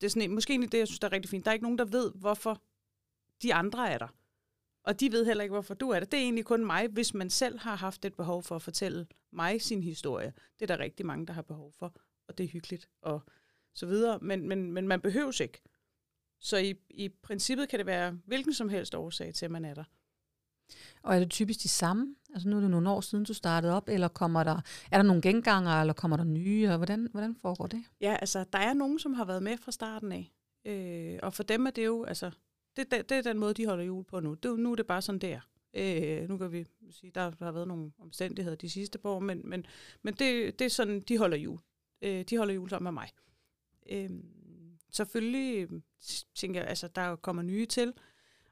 det 0.00 0.06
er 0.06 0.10
sådan, 0.10 0.30
måske 0.30 0.50
egentlig 0.50 0.72
det, 0.72 0.78
jeg 0.78 0.86
synes, 0.86 0.98
der 0.98 1.08
er 1.08 1.12
rigtig 1.12 1.30
fint, 1.30 1.44
der 1.44 1.50
er 1.50 1.52
ikke 1.52 1.64
nogen, 1.64 1.78
der 1.78 1.84
ved, 1.84 2.12
hvorfor 2.14 2.62
de 3.42 3.54
andre 3.54 3.90
er 3.90 3.98
der. 3.98 4.08
Og 4.82 5.00
de 5.00 5.12
ved 5.12 5.24
heller 5.24 5.44
ikke, 5.44 5.52
hvorfor 5.52 5.74
du 5.74 5.90
er 5.90 5.98
der. 5.98 6.06
Det 6.06 6.18
er 6.18 6.22
egentlig 6.22 6.44
kun 6.44 6.64
mig, 6.66 6.88
hvis 6.88 7.14
man 7.14 7.30
selv 7.30 7.58
har 7.58 7.76
haft 7.76 8.04
et 8.04 8.14
behov 8.14 8.42
for 8.42 8.56
at 8.56 8.62
fortælle 8.62 9.06
mig 9.32 9.62
sin 9.62 9.82
historie. 9.82 10.32
Det 10.60 10.70
er 10.70 10.76
der 10.76 10.84
rigtig 10.84 11.06
mange, 11.06 11.26
der 11.26 11.32
har 11.32 11.42
behov 11.42 11.72
for, 11.72 11.94
og 12.28 12.38
det 12.38 12.44
er 12.44 12.48
hyggeligt 12.48 12.88
og 13.02 13.20
så 13.74 13.86
videre. 13.86 14.18
Men, 14.18 14.48
men, 14.48 14.72
men 14.72 14.88
man 14.88 15.00
behøves 15.00 15.40
ikke. 15.40 15.62
Så 16.40 16.56
i, 16.56 16.74
i 16.90 17.08
princippet 17.08 17.68
kan 17.68 17.78
det 17.78 17.86
være 17.86 18.18
hvilken 18.26 18.54
som 18.54 18.68
helst 18.68 18.94
årsag 18.94 19.34
til, 19.34 19.44
at 19.44 19.50
man 19.50 19.64
er 19.64 19.74
der. 19.74 19.84
Og 21.02 21.14
er 21.14 21.18
det 21.18 21.30
typisk 21.30 21.62
de 21.62 21.68
samme? 21.68 22.14
Altså 22.34 22.48
nu 22.48 22.56
er 22.56 22.60
det 22.60 22.70
nogle 22.70 22.90
år 22.90 23.00
siden, 23.00 23.24
du 23.24 23.34
startede 23.34 23.72
op, 23.72 23.88
eller 23.88 24.08
kommer 24.08 24.44
der, 24.44 24.60
er 24.90 24.98
der 24.98 25.02
nogle 25.02 25.22
genganger, 25.22 25.80
eller 25.80 25.92
kommer 25.92 26.16
der 26.16 26.24
nye, 26.24 26.68
og 26.68 26.76
hvordan, 26.76 27.08
hvordan 27.10 27.36
foregår 27.42 27.66
det? 27.66 27.84
Ja, 28.00 28.16
altså 28.20 28.44
der 28.52 28.58
er 28.58 28.74
nogen, 28.74 28.98
som 28.98 29.14
har 29.14 29.24
været 29.24 29.42
med 29.42 29.56
fra 29.56 29.72
starten 29.72 30.12
af. 30.12 30.32
Øh, 30.64 31.18
og 31.22 31.34
for 31.34 31.42
dem 31.42 31.66
er 31.66 31.70
det 31.70 31.84
jo, 31.84 32.04
altså, 32.04 32.30
det, 32.76 32.90
det, 32.90 33.08
det 33.08 33.18
er 33.18 33.22
den 33.22 33.38
måde, 33.38 33.54
de 33.54 33.66
holder 33.66 33.84
jul 33.84 34.04
på 34.04 34.20
nu. 34.20 34.34
Det, 34.34 34.58
nu 34.58 34.72
er 34.72 34.76
det 34.76 34.86
bare 34.86 35.02
sådan, 35.02 35.18
der. 35.18 35.40
Øh, 35.74 36.28
nu 36.28 36.38
kan 36.38 36.52
vi 36.52 36.66
sige, 36.90 37.12
der, 37.14 37.32
har 37.38 37.52
været 37.52 37.68
nogle 37.68 37.92
omstændigheder 37.98 38.56
de 38.56 38.70
sidste 38.70 38.98
par 38.98 39.08
år, 39.08 39.20
men, 39.20 39.40
men, 39.44 39.66
men 40.02 40.14
det, 40.14 40.58
det 40.58 40.64
er 40.64 40.68
sådan, 40.68 41.00
de 41.00 41.18
holder 41.18 41.36
jul. 41.36 41.58
Øh, 42.02 42.24
de 42.30 42.36
holder 42.36 42.54
jul 42.54 42.70
sammen 42.70 42.94
med 42.94 43.02
mig. 43.02 43.08
Øhm, 43.90 44.16
øh, 44.16 44.24
selvfølgelig 44.92 45.68
tænker 46.34 46.60
jeg, 46.60 46.68
altså 46.68 46.88
der 46.88 47.16
kommer 47.16 47.42
nye 47.42 47.66
til, 47.66 47.92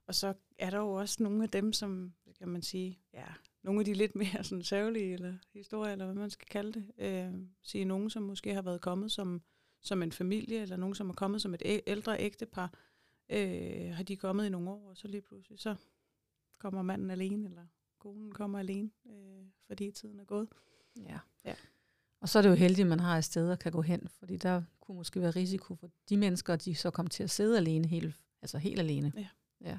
og 0.06 0.14
så 0.14 0.34
er 0.58 0.70
der 0.70 0.78
jo 0.78 0.92
også 0.92 1.22
nogle 1.22 1.42
af 1.42 1.48
dem, 1.48 1.72
som, 1.72 2.12
kan 2.38 2.48
man 2.48 2.62
sige, 2.62 2.98
ja, 3.14 3.26
nogle 3.62 3.80
af 3.80 3.84
de 3.84 3.94
lidt 3.94 4.16
mere 4.16 4.44
sådan 4.44 4.64
sørgelige 4.64 5.12
eller 5.12 5.34
historier, 5.52 5.92
eller 5.92 6.04
hvad 6.04 6.14
man 6.14 6.30
skal 6.30 6.48
kalde 6.48 6.72
det. 6.72 6.84
Øh, 6.98 7.34
sige 7.62 7.84
nogen, 7.84 8.10
som 8.10 8.22
måske 8.22 8.54
har 8.54 8.62
været 8.62 8.80
kommet 8.80 9.12
som, 9.12 9.42
som 9.80 10.02
en 10.02 10.12
familie, 10.12 10.62
eller 10.62 10.76
nogen, 10.76 10.94
som 10.94 11.10
er 11.10 11.14
kommet 11.14 11.42
som 11.42 11.54
et 11.54 11.62
ældre 11.86 12.20
ægtepar. 12.20 12.74
Øh, 13.28 13.94
har 13.94 14.02
de 14.02 14.16
kommet 14.16 14.46
i 14.46 14.48
nogle 14.48 14.70
år, 14.70 14.88
og 14.88 14.96
så 14.96 15.08
lige 15.08 15.20
pludselig, 15.20 15.60
så 15.60 15.74
kommer 16.58 16.82
manden 16.82 17.10
alene, 17.10 17.48
eller 17.48 17.66
konen 17.98 18.32
kommer 18.32 18.58
alene, 18.58 18.90
øh, 19.06 19.46
fordi 19.66 19.90
tiden 19.90 20.20
er 20.20 20.24
gået. 20.24 20.48
Ja. 20.96 21.18
ja. 21.44 21.54
Og 22.20 22.28
så 22.28 22.38
er 22.38 22.42
det 22.42 22.48
jo 22.48 22.54
heldigt, 22.54 22.84
at 22.84 22.88
man 22.88 23.00
har 23.00 23.18
et 23.18 23.24
sted, 23.24 23.48
der 23.48 23.56
kan 23.56 23.72
gå 23.72 23.82
hen, 23.82 24.08
fordi 24.18 24.36
der 24.36 24.62
kunne 24.80 24.96
måske 24.96 25.20
være 25.20 25.30
risiko 25.30 25.74
for 25.74 25.90
de 26.08 26.16
mennesker, 26.16 26.52
at 26.52 26.64
de 26.64 26.74
så 26.74 26.90
kommer 26.90 27.10
til 27.10 27.22
at 27.22 27.30
sidde 27.30 27.56
alene, 27.56 27.88
helt, 27.88 28.14
altså 28.42 28.58
helt 28.58 28.80
alene. 28.80 29.12
Ja. 29.16 29.28
ja. 29.60 29.78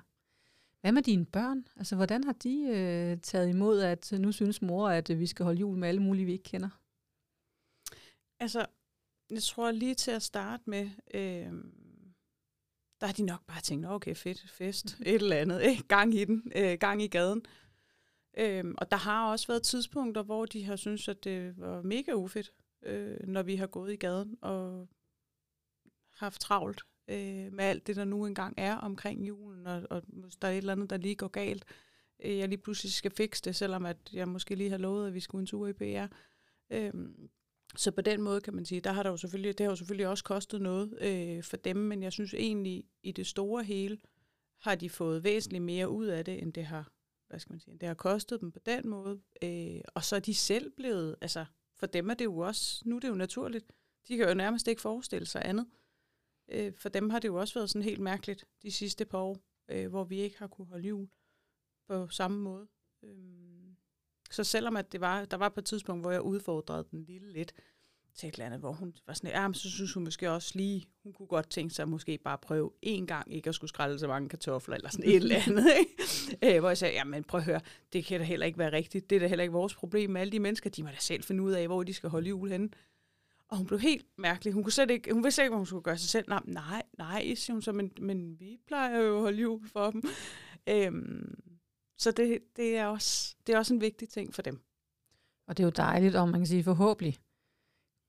Hvad 0.83 0.91
med 0.91 1.01
dine 1.01 1.25
børn? 1.25 1.67
Altså, 1.75 1.95
hvordan 1.95 2.23
har 2.23 2.33
de 2.33 2.67
øh, 2.67 3.17
taget 3.21 3.49
imod, 3.49 3.81
at 3.81 4.13
nu 4.19 4.31
synes 4.31 4.61
mor, 4.61 4.89
at 4.89 5.09
øh, 5.09 5.19
vi 5.19 5.27
skal 5.27 5.43
holde 5.43 5.59
jul 5.59 5.77
med 5.77 5.87
alle 5.87 6.01
mulige, 6.01 6.25
vi 6.25 6.31
ikke 6.31 6.43
kender? 6.43 6.69
Altså, 8.39 8.65
jeg 9.29 9.43
tror 9.43 9.71
lige 9.71 9.95
til 9.95 10.11
at 10.11 10.23
starte 10.23 10.63
med, 10.65 10.89
øh, 11.13 11.51
der 13.01 13.05
har 13.05 13.13
de 13.13 13.23
nok 13.23 13.45
bare 13.47 13.61
tænkt, 13.61 13.87
okay, 13.87 14.15
fedt, 14.15 14.49
fest, 14.49 14.97
et 15.05 15.15
eller 15.15 15.35
andet, 15.35 15.61
ikke? 15.63 15.83
gang 15.83 16.13
i 16.13 16.25
den, 16.25 16.51
øh, 16.55 16.77
gang 16.79 17.01
i 17.01 17.07
gaden. 17.07 17.45
Øh, 18.37 18.65
og 18.77 18.91
der 18.91 18.97
har 18.97 19.31
også 19.31 19.47
været 19.47 19.63
tidspunkter, 19.63 20.23
hvor 20.23 20.45
de 20.45 20.63
har 20.63 20.75
syntes, 20.75 21.07
at 21.07 21.23
det 21.23 21.57
var 21.57 21.81
mega 21.81 22.13
ufedt, 22.13 22.53
øh, 22.81 23.27
når 23.27 23.43
vi 23.43 23.55
har 23.55 23.67
gået 23.67 23.93
i 23.93 23.97
gaden 23.97 24.37
og 24.41 24.87
haft 26.09 26.41
travlt 26.41 26.81
øh, 27.07 27.53
med 27.53 27.63
alt 27.63 27.87
det, 27.87 27.95
der 27.95 28.05
nu 28.05 28.25
engang 28.25 28.53
er 28.57 28.75
omkring 28.75 29.27
julen, 29.27 29.67
og, 29.67 29.81
og 29.89 30.03
hvis 30.07 30.35
der 30.35 30.47
er 30.47 30.51
et 30.51 30.57
eller 30.57 30.73
andet, 30.73 30.89
der 30.89 30.97
lige 30.97 31.15
går 31.15 31.27
galt, 31.27 31.65
øh, 32.23 32.37
jeg 32.37 32.49
lige 32.49 32.61
pludselig 32.61 32.93
skal 32.93 33.11
fikse 33.11 33.41
det, 33.43 33.55
selvom 33.55 33.85
at 33.85 33.97
jeg 34.13 34.27
måske 34.27 34.55
lige 34.55 34.69
har 34.69 34.77
lovet, 34.77 35.07
at 35.07 35.13
vi 35.13 35.19
skulle 35.19 35.41
en 35.41 35.47
tur 35.47 35.67
i 35.67 35.73
PR. 35.73 36.07
Øh, 36.69 36.93
så 37.75 37.91
på 37.91 38.01
den 38.01 38.21
måde 38.21 38.41
kan 38.41 38.53
man 38.53 38.65
sige, 38.65 38.81
der 38.81 38.91
har 38.91 39.03
der 39.03 39.09
jo 39.09 39.17
selvfølgelig, 39.17 39.57
det 39.57 39.63
har 39.63 39.71
jo 39.71 39.75
selvfølgelig 39.75 40.07
også 40.07 40.23
kostet 40.23 40.61
noget 40.61 40.97
øh, 41.01 41.43
for 41.43 41.57
dem, 41.57 41.77
men 41.77 42.03
jeg 42.03 42.11
synes 42.11 42.33
egentlig, 42.33 42.83
i 43.03 43.11
det 43.11 43.27
store 43.27 43.63
hele, 43.63 43.97
har 44.59 44.75
de 44.75 44.89
fået 44.89 45.23
væsentligt 45.23 45.63
mere 45.63 45.89
ud 45.89 46.05
af 46.05 46.25
det, 46.25 46.41
end 46.41 46.53
det 46.53 46.65
har, 46.65 46.91
hvad 47.27 47.39
skal 47.39 47.53
man 47.53 47.59
sige, 47.59 47.77
det 47.77 47.87
har 47.87 47.95
kostet 47.95 48.41
dem 48.41 48.51
på 48.51 48.59
den 48.65 48.89
måde. 48.89 49.21
Øh, 49.43 49.81
og 49.87 50.03
så 50.03 50.15
er 50.15 50.19
de 50.19 50.33
selv 50.33 50.71
blevet, 50.71 51.15
altså 51.21 51.45
for 51.75 51.85
dem 51.85 52.09
er 52.09 52.13
det 52.13 52.25
jo 52.25 52.37
også, 52.37 52.81
nu 52.85 52.95
er 52.95 52.99
det 52.99 53.07
jo 53.07 53.15
naturligt, 53.15 53.65
de 54.07 54.17
kan 54.17 54.27
jo 54.27 54.33
nærmest 54.33 54.67
ikke 54.67 54.81
forestille 54.81 55.25
sig 55.25 55.41
andet. 55.45 55.65
Øh, 55.65 55.82
Øh, 56.49 56.73
for 56.73 56.89
dem 56.89 57.09
har 57.09 57.19
det 57.19 57.27
jo 57.27 57.35
også 57.35 57.53
været 57.53 57.69
sådan 57.69 57.83
helt 57.83 58.01
mærkeligt 58.01 58.45
de 58.61 58.71
sidste 58.71 59.05
par 59.05 59.17
år, 59.17 59.37
øh, 59.69 59.89
hvor 59.89 60.03
vi 60.03 60.19
ikke 60.19 60.39
har 60.39 60.47
kunne 60.47 60.67
holde 60.67 60.87
jul 60.87 61.09
på 61.87 62.07
samme 62.07 62.39
måde. 62.39 62.67
Øh, 63.03 63.73
så 64.31 64.43
selvom 64.43 64.77
at 64.77 64.91
det 64.91 65.01
var, 65.01 65.25
der 65.25 65.37
var 65.37 65.49
på 65.49 65.59
et 65.59 65.65
tidspunkt, 65.65 66.03
hvor 66.03 66.11
jeg 66.11 66.21
udfordrede 66.21 66.87
den 66.91 67.03
lille 67.03 67.33
lidt, 67.33 67.53
til 68.15 68.27
et 68.27 68.33
eller 68.33 68.45
andet, 68.45 68.59
hvor 68.59 68.71
hun 68.71 68.93
var 69.07 69.13
sådan, 69.13 69.29
ja, 69.29 69.47
men 69.47 69.53
så 69.53 69.71
synes 69.71 69.93
hun 69.93 70.03
måske 70.03 70.31
også 70.31 70.51
lige, 70.55 70.85
hun 71.03 71.13
kunne 71.13 71.27
godt 71.27 71.49
tænke 71.49 71.73
sig 71.73 71.83
at 71.83 71.89
måske 71.89 72.17
bare 72.17 72.37
prøve 72.37 72.71
en 72.81 73.07
gang 73.07 73.33
ikke 73.33 73.49
at 73.49 73.55
skulle 73.55 73.69
skrælle 73.69 73.99
så 73.99 74.07
mange 74.07 74.29
kartofler, 74.29 74.75
eller 74.75 74.89
sådan 74.89 75.05
et 75.05 75.15
eller 75.15 75.35
andet. 75.47 75.67
Ikke? 75.79 75.91
Øh, 76.55 76.59
hvor 76.59 76.69
jeg 76.69 76.77
sagde, 76.77 76.93
ja, 76.93 77.03
men 77.03 77.23
prøv 77.23 77.37
at 77.37 77.45
høre, 77.45 77.61
det 77.93 78.05
kan 78.05 78.19
da 78.19 78.25
heller 78.25 78.45
ikke 78.45 78.59
være 78.59 78.71
rigtigt. 78.71 79.09
Det 79.09 79.15
er 79.15 79.19
da 79.19 79.27
heller 79.27 79.43
ikke 79.43 79.53
vores 79.53 79.75
problem 79.75 80.09
med 80.09 80.21
alle 80.21 80.31
de 80.31 80.39
mennesker. 80.39 80.69
De 80.69 80.83
må 80.83 80.89
da 80.89 80.95
selv 80.99 81.23
finde 81.23 81.43
ud 81.43 81.51
af, 81.51 81.67
hvor 81.67 81.83
de 81.83 81.93
skal 81.93 82.09
holde 82.09 82.29
jul 82.29 82.49
henne. 82.49 82.69
Og 83.53 83.57
hun 83.57 83.67
blev 83.67 83.79
helt 83.79 84.05
mærkelig. 84.17 84.53
Hun, 84.53 84.63
kunne 84.63 84.71
slet 84.71 84.91
ikke, 84.91 85.13
hun 85.13 85.23
vidste 85.23 85.41
ikke, 85.41 85.49
hvad 85.49 85.57
hun 85.57 85.65
skulle 85.65 85.83
gøre 85.83 85.97
sig 85.97 86.09
selv. 86.09 86.29
Nej, 86.29 86.41
nej, 86.45 86.83
nej 86.97 87.35
siger 87.35 87.53
hun 87.53 87.61
så, 87.61 87.71
men, 87.71 87.91
men 88.01 88.39
vi 88.39 88.59
plejer 88.67 88.99
jo 88.99 89.15
at 89.15 89.21
holde 89.21 89.41
jul 89.41 89.67
for 89.67 89.91
dem. 89.91 90.03
Øhm, 90.69 91.43
så 91.97 92.11
det, 92.11 92.39
det, 92.55 92.77
er 92.77 92.85
også, 92.85 93.35
det 93.47 93.55
er 93.55 93.57
også 93.57 93.73
en 93.73 93.81
vigtig 93.81 94.09
ting 94.09 94.33
for 94.33 94.41
dem. 94.41 94.61
Og 95.47 95.57
det 95.57 95.63
er 95.63 95.67
jo 95.67 95.71
dejligt, 95.77 96.15
om 96.15 96.29
man 96.29 96.39
kan 96.39 96.47
sige 96.47 96.63
forhåbentlig 96.63 97.17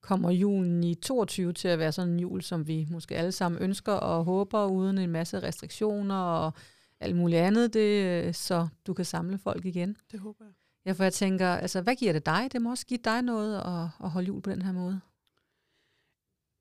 kommer 0.05 0.31
julen 0.31 0.85
i 0.85 0.95
22 0.95 1.53
til 1.53 1.69
at 1.69 1.79
være 1.79 1.93
sådan 1.93 2.13
en 2.13 2.21
jul, 2.21 2.43
som 2.43 2.67
vi 2.67 2.87
måske 2.91 3.17
alle 3.17 3.33
sammen 3.33 3.63
ønsker 3.63 3.93
og 3.93 4.25
håber, 4.25 4.67
uden 4.67 4.99
en 4.99 5.11
masse 5.11 5.43
restriktioner 5.43 6.15
og 6.15 6.53
alt 7.01 7.17
muligt 7.17 7.41
andet, 7.41 7.75
det, 7.75 8.37
så 8.37 8.69
du 8.87 8.95
kan 8.95 9.05
samle 9.05 9.39
folk 9.39 9.65
igen. 9.65 9.97
Det 10.13 10.21
håber 10.21 10.45
jeg. 10.45 10.55
Ja, 10.87 10.93
for 10.93 11.03
jeg 11.03 11.13
tænker, 11.13 11.49
altså, 11.49 11.81
hvad 11.81 11.97
giver 11.97 12.13
det 12.13 12.27
dig? 12.27 12.49
Det 12.53 12.63
må 12.63 12.71
også 12.71 12.87
give 12.87 13.01
dig 13.05 13.23
noget 13.23 13.57
at, 13.57 14.05
at 14.05 14.11
holde 14.11 14.27
jul 14.27 14.43
på 14.43 14.51
den 14.51 14.63
her 14.63 14.73
måde. 14.73 15.01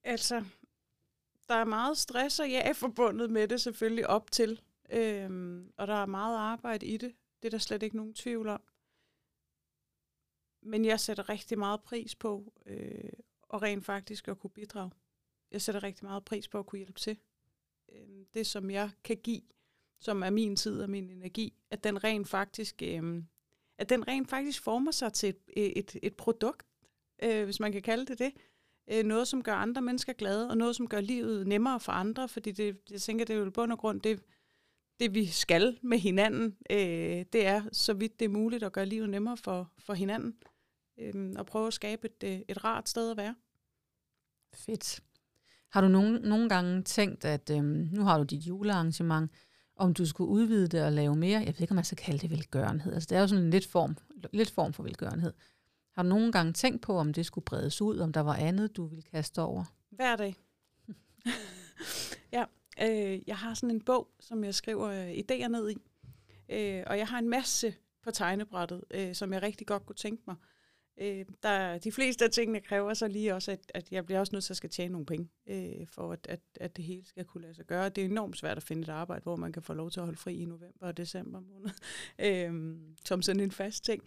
Altså, 0.03 0.45
der 1.47 1.55
er 1.55 1.65
meget 1.65 1.97
stress 1.97 2.39
og 2.39 2.49
ja 2.49 2.71
forbundet 2.71 3.29
med 3.29 3.47
det 3.47 3.61
selvfølgelig 3.61 4.07
op 4.07 4.31
til. 4.31 4.61
Øhm, 4.89 5.73
og 5.77 5.87
der 5.87 5.93
er 5.93 6.05
meget 6.05 6.37
arbejde 6.37 6.85
i 6.85 6.97
det. 6.97 7.15
Det 7.41 7.47
er 7.47 7.51
der 7.51 7.57
slet 7.57 7.83
ikke 7.83 7.95
nogen 7.95 8.13
tvivl 8.13 8.47
om. 8.47 8.61
Men 10.61 10.85
jeg 10.85 10.99
sætter 10.99 11.29
rigtig 11.29 11.59
meget 11.59 11.81
pris 11.81 12.15
på 12.15 12.53
øh, 12.65 13.09
og 13.41 13.61
rent 13.61 13.85
faktisk 13.85 14.27
at 14.27 14.39
kunne 14.39 14.49
bidrage. 14.49 14.91
Jeg 15.51 15.61
sætter 15.61 15.83
rigtig 15.83 16.05
meget 16.05 16.25
pris 16.25 16.47
på 16.47 16.59
at 16.59 16.65
kunne 16.65 16.79
hjælpe 16.79 16.99
til. 16.99 17.17
Øh, 17.91 18.25
det, 18.33 18.47
som 18.47 18.69
jeg 18.71 18.91
kan 19.03 19.17
give, 19.17 19.41
som 19.99 20.23
er 20.23 20.29
min 20.29 20.55
tid 20.55 20.81
og 20.81 20.89
min 20.89 21.09
energi, 21.09 21.53
at 21.69 21.83
den 21.83 22.03
rent 22.03 22.29
faktisk, 22.29 22.81
øh, 22.81 23.23
at 23.77 23.89
den 23.89 24.07
rent 24.07 24.29
faktisk 24.29 24.63
former 24.63 24.91
sig 24.91 25.13
til 25.13 25.35
et, 25.47 25.79
et, 25.79 25.97
et 26.03 26.15
produkt, 26.15 26.67
øh, 27.23 27.43
hvis 27.43 27.59
man 27.59 27.71
kan 27.71 27.81
kalde 27.81 28.05
det 28.05 28.19
det. 28.19 28.33
Øh, 28.91 29.03
noget, 29.03 29.27
som 29.27 29.43
gør 29.43 29.53
andre 29.53 29.81
mennesker 29.81 30.13
glade, 30.13 30.49
og 30.49 30.57
noget, 30.57 30.75
som 30.75 30.87
gør 30.87 31.01
livet 31.01 31.47
nemmere 31.47 31.79
for 31.79 31.91
andre, 31.91 32.29
fordi 32.29 32.51
det, 32.51 32.77
jeg 32.91 33.01
tænker, 33.01 33.25
det 33.25 33.33
er 33.33 33.37
jo 33.37 33.45
i 33.45 33.49
bund 33.49 33.71
og 33.71 33.77
grund 33.77 34.01
det, 34.01 34.23
det 34.99 35.13
vi 35.13 35.25
skal 35.25 35.79
med 35.81 35.97
hinanden, 35.97 36.57
øh, 36.69 37.25
det 37.33 37.45
er, 37.45 37.63
så 37.71 37.93
vidt 37.93 38.19
det 38.19 38.25
er 38.25 38.29
muligt, 38.29 38.63
at 38.63 38.71
gøre 38.71 38.85
livet 38.85 39.09
nemmere 39.09 39.37
for, 39.37 39.71
for 39.79 39.93
hinanden 39.93 40.35
øh, 40.99 41.33
og 41.35 41.45
prøve 41.45 41.67
at 41.67 41.73
skabe 41.73 42.07
et, 42.07 42.23
øh, 42.23 42.39
et 42.47 42.63
rart 42.63 42.89
sted 42.89 43.11
at 43.11 43.17
være. 43.17 43.35
Fedt. 44.53 44.99
Har 45.69 45.81
du 45.81 45.87
nogen, 45.87 46.21
nogle 46.21 46.49
gange 46.49 46.83
tænkt, 46.83 47.25
at 47.25 47.49
øh, 47.49 47.63
nu 47.63 48.03
har 48.03 48.17
du 48.17 48.23
dit 48.23 48.47
julearrangement, 48.47 49.31
om 49.75 49.93
du 49.93 50.05
skulle 50.05 50.29
udvide 50.29 50.67
det 50.67 50.85
og 50.85 50.91
lave 50.91 51.15
mere, 51.15 51.39
jeg 51.39 51.47
ved 51.47 51.61
ikke, 51.61 51.71
om 51.71 51.75
man 51.75 51.85
skal 51.85 51.97
kalde 51.97 52.19
det 52.19 52.31
velgørenhed, 52.31 52.93
altså 52.93 53.07
det 53.09 53.15
er 53.17 53.21
jo 53.21 53.27
sådan 53.27 53.43
en 53.43 53.49
lidt 53.49 53.67
form, 53.67 53.97
lidt 54.33 54.51
form 54.51 54.73
for 54.73 54.83
velgørenhed. 54.83 55.33
Har 55.93 56.03
du 56.03 56.09
nogle 56.09 56.31
gange 56.31 56.53
tænkt 56.53 56.81
på, 56.81 56.97
om 56.97 57.13
det 57.13 57.25
skulle 57.25 57.45
bredes 57.45 57.81
ud, 57.81 57.97
om 57.97 58.13
der 58.13 58.21
var 58.21 58.35
andet, 58.35 58.77
du 58.77 58.85
ville 58.85 59.03
kaste 59.03 59.41
over? 59.41 59.63
Hver 59.89 60.15
dag. 60.15 60.35
ja, 62.33 62.45
øh, 62.81 63.19
jeg 63.27 63.37
har 63.37 63.53
sådan 63.53 63.71
en 63.71 63.81
bog, 63.81 64.07
som 64.19 64.43
jeg 64.43 64.55
skriver 64.55 64.87
øh, 64.87 65.11
idéer 65.11 65.47
ned 65.47 65.69
i, 65.69 65.77
øh, 66.49 66.83
og 66.87 66.97
jeg 66.97 67.07
har 67.07 67.19
en 67.19 67.29
masse 67.29 67.75
på 68.03 68.11
tegnebrættet, 68.11 68.83
øh, 68.91 69.15
som 69.15 69.33
jeg 69.33 69.41
rigtig 69.41 69.67
godt 69.67 69.85
kunne 69.85 69.95
tænke 69.95 70.23
mig. 70.27 70.35
Øh, 70.97 71.25
der, 71.43 71.77
de 71.77 71.91
fleste 71.91 72.25
af 72.25 72.31
tingene 72.31 72.61
kræver 72.61 72.93
så 72.93 73.07
lige 73.07 73.35
også, 73.35 73.51
at, 73.51 73.71
at 73.73 73.91
jeg 73.91 74.05
bliver 74.05 74.19
også 74.19 74.35
nødt 74.35 74.43
til 74.43 74.53
at 74.53 74.57
skal 74.57 74.69
tjene 74.69 74.91
nogle 74.91 75.05
penge, 75.05 75.29
øh, 75.47 75.87
for 75.87 76.11
at, 76.11 76.27
at, 76.29 76.39
at 76.59 76.77
det 76.77 76.85
hele 76.85 77.05
skal 77.05 77.25
kunne 77.25 77.41
lade 77.41 77.53
sig 77.53 77.65
gøre. 77.65 77.89
Det 77.89 78.01
er 78.01 78.05
enormt 78.05 78.37
svært 78.37 78.57
at 78.57 78.63
finde 78.63 78.81
et 78.81 78.89
arbejde, 78.89 79.23
hvor 79.23 79.35
man 79.35 79.51
kan 79.51 79.61
få 79.61 79.73
lov 79.73 79.91
til 79.91 79.99
at 79.99 80.05
holde 80.05 80.19
fri 80.19 80.35
i 80.35 80.45
november 80.45 80.87
og 80.87 80.97
december 80.97 81.39
måned, 81.39 81.69
øh, 82.27 82.77
som 83.05 83.21
sådan 83.21 83.39
en 83.39 83.51
fast 83.51 83.85
ting. 83.85 84.03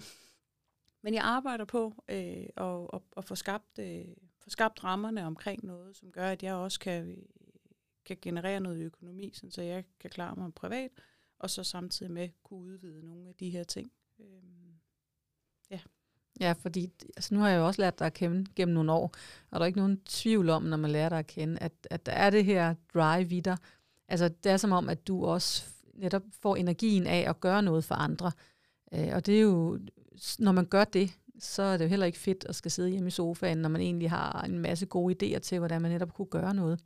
Men 1.06 1.14
jeg 1.14 1.22
arbejder 1.24 1.64
på 1.64 2.04
øh, 2.08 2.46
og, 2.56 2.94
og, 2.94 3.02
og 3.16 3.24
få, 3.24 3.34
skabt, 3.34 3.78
øh, 3.78 4.04
få 4.38 4.50
skabt 4.50 4.84
rammerne 4.84 5.26
omkring 5.26 5.64
noget, 5.64 5.96
som 5.96 6.12
gør, 6.12 6.28
at 6.28 6.42
jeg 6.42 6.54
også 6.54 6.80
kan, 6.80 7.08
øh, 7.10 7.16
kan 8.04 8.16
generere 8.22 8.60
noget 8.60 8.82
økonomi, 8.82 9.32
så 9.50 9.62
jeg 9.62 9.84
kan 10.00 10.10
klare 10.10 10.36
mig 10.36 10.54
privat, 10.54 10.90
og 11.38 11.50
så 11.50 11.64
samtidig 11.64 12.12
med 12.12 12.28
kunne 12.42 12.60
udvide 12.60 13.04
nogle 13.04 13.28
af 13.28 13.34
de 13.34 13.50
her 13.50 13.64
ting. 13.64 13.92
Øh, 14.20 14.26
ja. 15.70 15.80
Ja, 16.40 16.52
fordi 16.52 16.92
altså, 17.16 17.34
nu 17.34 17.40
har 17.40 17.48
jeg 17.48 17.58
jo 17.58 17.66
også 17.66 17.82
lært 17.82 17.98
dig 17.98 18.06
at 18.06 18.14
kende 18.14 18.50
gennem 18.56 18.74
nogle 18.74 18.92
år, 18.92 19.14
og 19.50 19.60
der 19.60 19.60
er 19.60 19.66
ikke 19.66 19.78
nogen 19.78 20.00
tvivl 20.00 20.50
om, 20.50 20.62
når 20.62 20.76
man 20.76 20.90
lærer 20.90 21.08
dig 21.08 21.18
at 21.18 21.26
kende, 21.26 21.58
at, 21.58 21.72
at 21.90 22.06
der 22.06 22.12
er 22.12 22.30
det 22.30 22.44
her 22.44 22.74
drive 22.94 23.36
i 23.36 23.40
dig. 23.40 23.56
Altså, 24.08 24.28
det 24.28 24.52
er 24.52 24.56
som 24.56 24.72
om, 24.72 24.88
at 24.88 25.06
du 25.06 25.26
også 25.26 25.64
netop 25.94 26.22
får 26.32 26.56
energien 26.56 27.06
af 27.06 27.30
at 27.30 27.40
gøre 27.40 27.62
noget 27.62 27.84
for 27.84 27.94
andre. 27.94 28.32
Øh, 28.92 29.08
og 29.12 29.26
det 29.26 29.36
er 29.36 29.42
jo, 29.42 29.80
når 30.38 30.52
man 30.52 30.66
gør 30.66 30.84
det, 30.84 31.10
så 31.38 31.62
er 31.62 31.76
det 31.76 31.84
jo 31.84 31.88
heller 31.88 32.06
ikke 32.06 32.18
fedt 32.18 32.46
at 32.48 32.54
skal 32.54 32.70
sidde 32.70 32.88
hjemme 32.88 33.08
i 33.08 33.10
sofaen, 33.10 33.58
når 33.58 33.68
man 33.68 33.80
egentlig 33.80 34.10
har 34.10 34.42
en 34.42 34.58
masse 34.58 34.86
gode 34.86 35.14
idéer 35.14 35.38
til, 35.38 35.58
hvordan 35.58 35.82
man 35.82 35.90
netop 35.90 36.14
kunne 36.14 36.26
gøre 36.26 36.54
noget. 36.54 36.80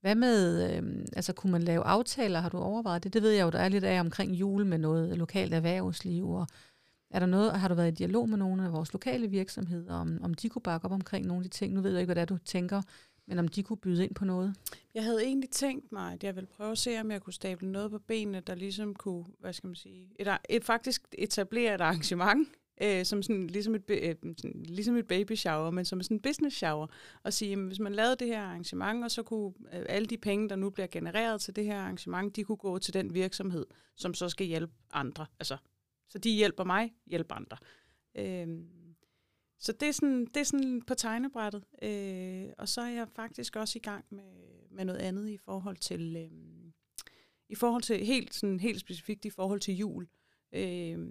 Hvad 0.00 0.14
med, 0.14 0.70
øh, 0.76 1.06
altså 1.16 1.32
kunne 1.32 1.52
man 1.52 1.62
lave 1.62 1.84
aftaler, 1.84 2.40
har 2.40 2.48
du 2.48 2.58
overvejet 2.58 3.04
det? 3.04 3.12
Det 3.12 3.22
ved 3.22 3.30
jeg 3.30 3.44
jo, 3.44 3.50
der 3.50 3.58
er 3.58 3.68
lidt 3.68 3.84
af 3.84 4.00
omkring 4.00 4.32
jul 4.32 4.66
med 4.66 4.78
noget 4.78 5.18
lokalt 5.18 5.54
erhvervsliv, 5.54 6.30
og 6.30 6.46
er 7.10 7.18
der 7.18 7.26
noget, 7.26 7.52
har 7.52 7.68
du 7.68 7.74
været 7.74 7.92
i 7.92 7.94
dialog 7.94 8.28
med 8.28 8.38
nogle 8.38 8.64
af 8.64 8.72
vores 8.72 8.92
lokale 8.92 9.28
virksomheder, 9.28 9.94
om, 9.94 10.18
om 10.22 10.34
de 10.34 10.48
kunne 10.48 10.62
bakke 10.62 10.84
op 10.84 10.92
omkring 10.92 11.26
nogle 11.26 11.44
af 11.44 11.50
de 11.50 11.56
ting? 11.56 11.72
Nu 11.72 11.80
ved 11.80 11.90
jeg 11.90 12.00
ikke, 12.00 12.06
hvad 12.06 12.14
det 12.14 12.22
er, 12.22 12.36
du 12.36 12.38
tænker, 12.38 12.82
men 13.26 13.38
om 13.38 13.48
de 13.48 13.62
kunne 13.62 13.76
byde 13.76 14.04
ind 14.04 14.14
på 14.14 14.24
noget? 14.24 14.54
Jeg 14.94 15.04
havde 15.04 15.24
egentlig 15.24 15.50
tænkt 15.50 15.92
mig, 15.92 16.12
at 16.12 16.24
jeg 16.24 16.34
ville 16.34 16.46
prøve 16.46 16.72
at 16.72 16.78
se, 16.78 17.00
om 17.00 17.10
jeg 17.10 17.22
kunne 17.22 17.32
stable 17.32 17.72
noget 17.72 17.90
på 17.90 17.98
benene, 17.98 18.40
der 18.40 18.54
ligesom 18.54 18.94
kunne, 18.94 19.24
hvad 19.38 19.52
skal 19.52 19.66
man 19.66 19.74
sige, 19.74 20.10
et, 20.18 20.28
et, 20.48 20.64
faktisk 20.64 21.02
etablere 21.18 21.74
et 21.74 21.80
arrangement, 21.80 22.48
øh, 22.82 23.04
som 23.04 23.22
sådan, 23.22 23.46
ligesom, 23.46 23.74
et, 23.74 23.90
øh, 23.90 24.14
sådan, 24.36 24.62
ligesom 24.62 24.96
et 24.96 25.06
baby 25.06 25.34
shower, 25.34 25.70
men 25.70 25.84
som 25.84 26.02
sådan 26.02 26.16
en 26.16 26.22
business 26.22 26.56
shower, 26.56 26.86
og 27.22 27.32
sige, 27.32 27.52
at 27.52 27.58
hvis 27.58 27.80
man 27.80 27.94
lavede 27.94 28.16
det 28.16 28.26
her 28.26 28.42
arrangement, 28.42 29.04
og 29.04 29.10
så 29.10 29.22
kunne 29.22 29.52
øh, 29.72 29.84
alle 29.88 30.06
de 30.06 30.16
penge, 30.16 30.48
der 30.48 30.56
nu 30.56 30.70
bliver 30.70 30.86
genereret 30.86 31.40
til 31.40 31.56
det 31.56 31.64
her 31.64 31.80
arrangement, 31.80 32.36
de 32.36 32.44
kunne 32.44 32.56
gå 32.56 32.78
til 32.78 32.94
den 32.94 33.14
virksomhed, 33.14 33.66
som 33.96 34.14
så 34.14 34.28
skal 34.28 34.46
hjælpe 34.46 34.72
andre, 34.92 35.26
altså 35.40 35.56
så 36.08 36.18
de 36.18 36.30
hjælper 36.30 36.64
mig, 36.64 36.92
hjælper 37.06 37.34
andre. 37.34 37.56
Øh, 38.14 38.48
så 39.58 39.72
det 39.72 39.88
er, 39.88 39.92
sådan, 39.92 40.26
det 40.26 40.36
er 40.36 40.44
sådan 40.44 40.82
på 40.82 40.94
tegnebrættet. 40.94 41.64
Øh, 41.82 42.52
og 42.58 42.68
så 42.68 42.80
er 42.80 42.88
jeg 42.88 43.08
faktisk 43.08 43.56
også 43.56 43.78
i 43.78 43.82
gang 43.82 44.04
med, 44.10 44.32
med 44.70 44.84
noget 44.84 44.98
andet 44.98 45.28
i 45.28 45.36
forhold 45.36 45.76
til, 45.76 46.16
øh, 46.16 46.72
i 47.48 47.54
forhold 47.54 47.82
til 47.82 48.06
helt, 48.06 48.34
sådan, 48.34 48.60
helt 48.60 48.80
specifikt 48.80 49.24
i 49.24 49.30
forhold 49.30 49.60
til 49.60 49.76
jul. 49.76 50.08
Øh, 50.52 51.08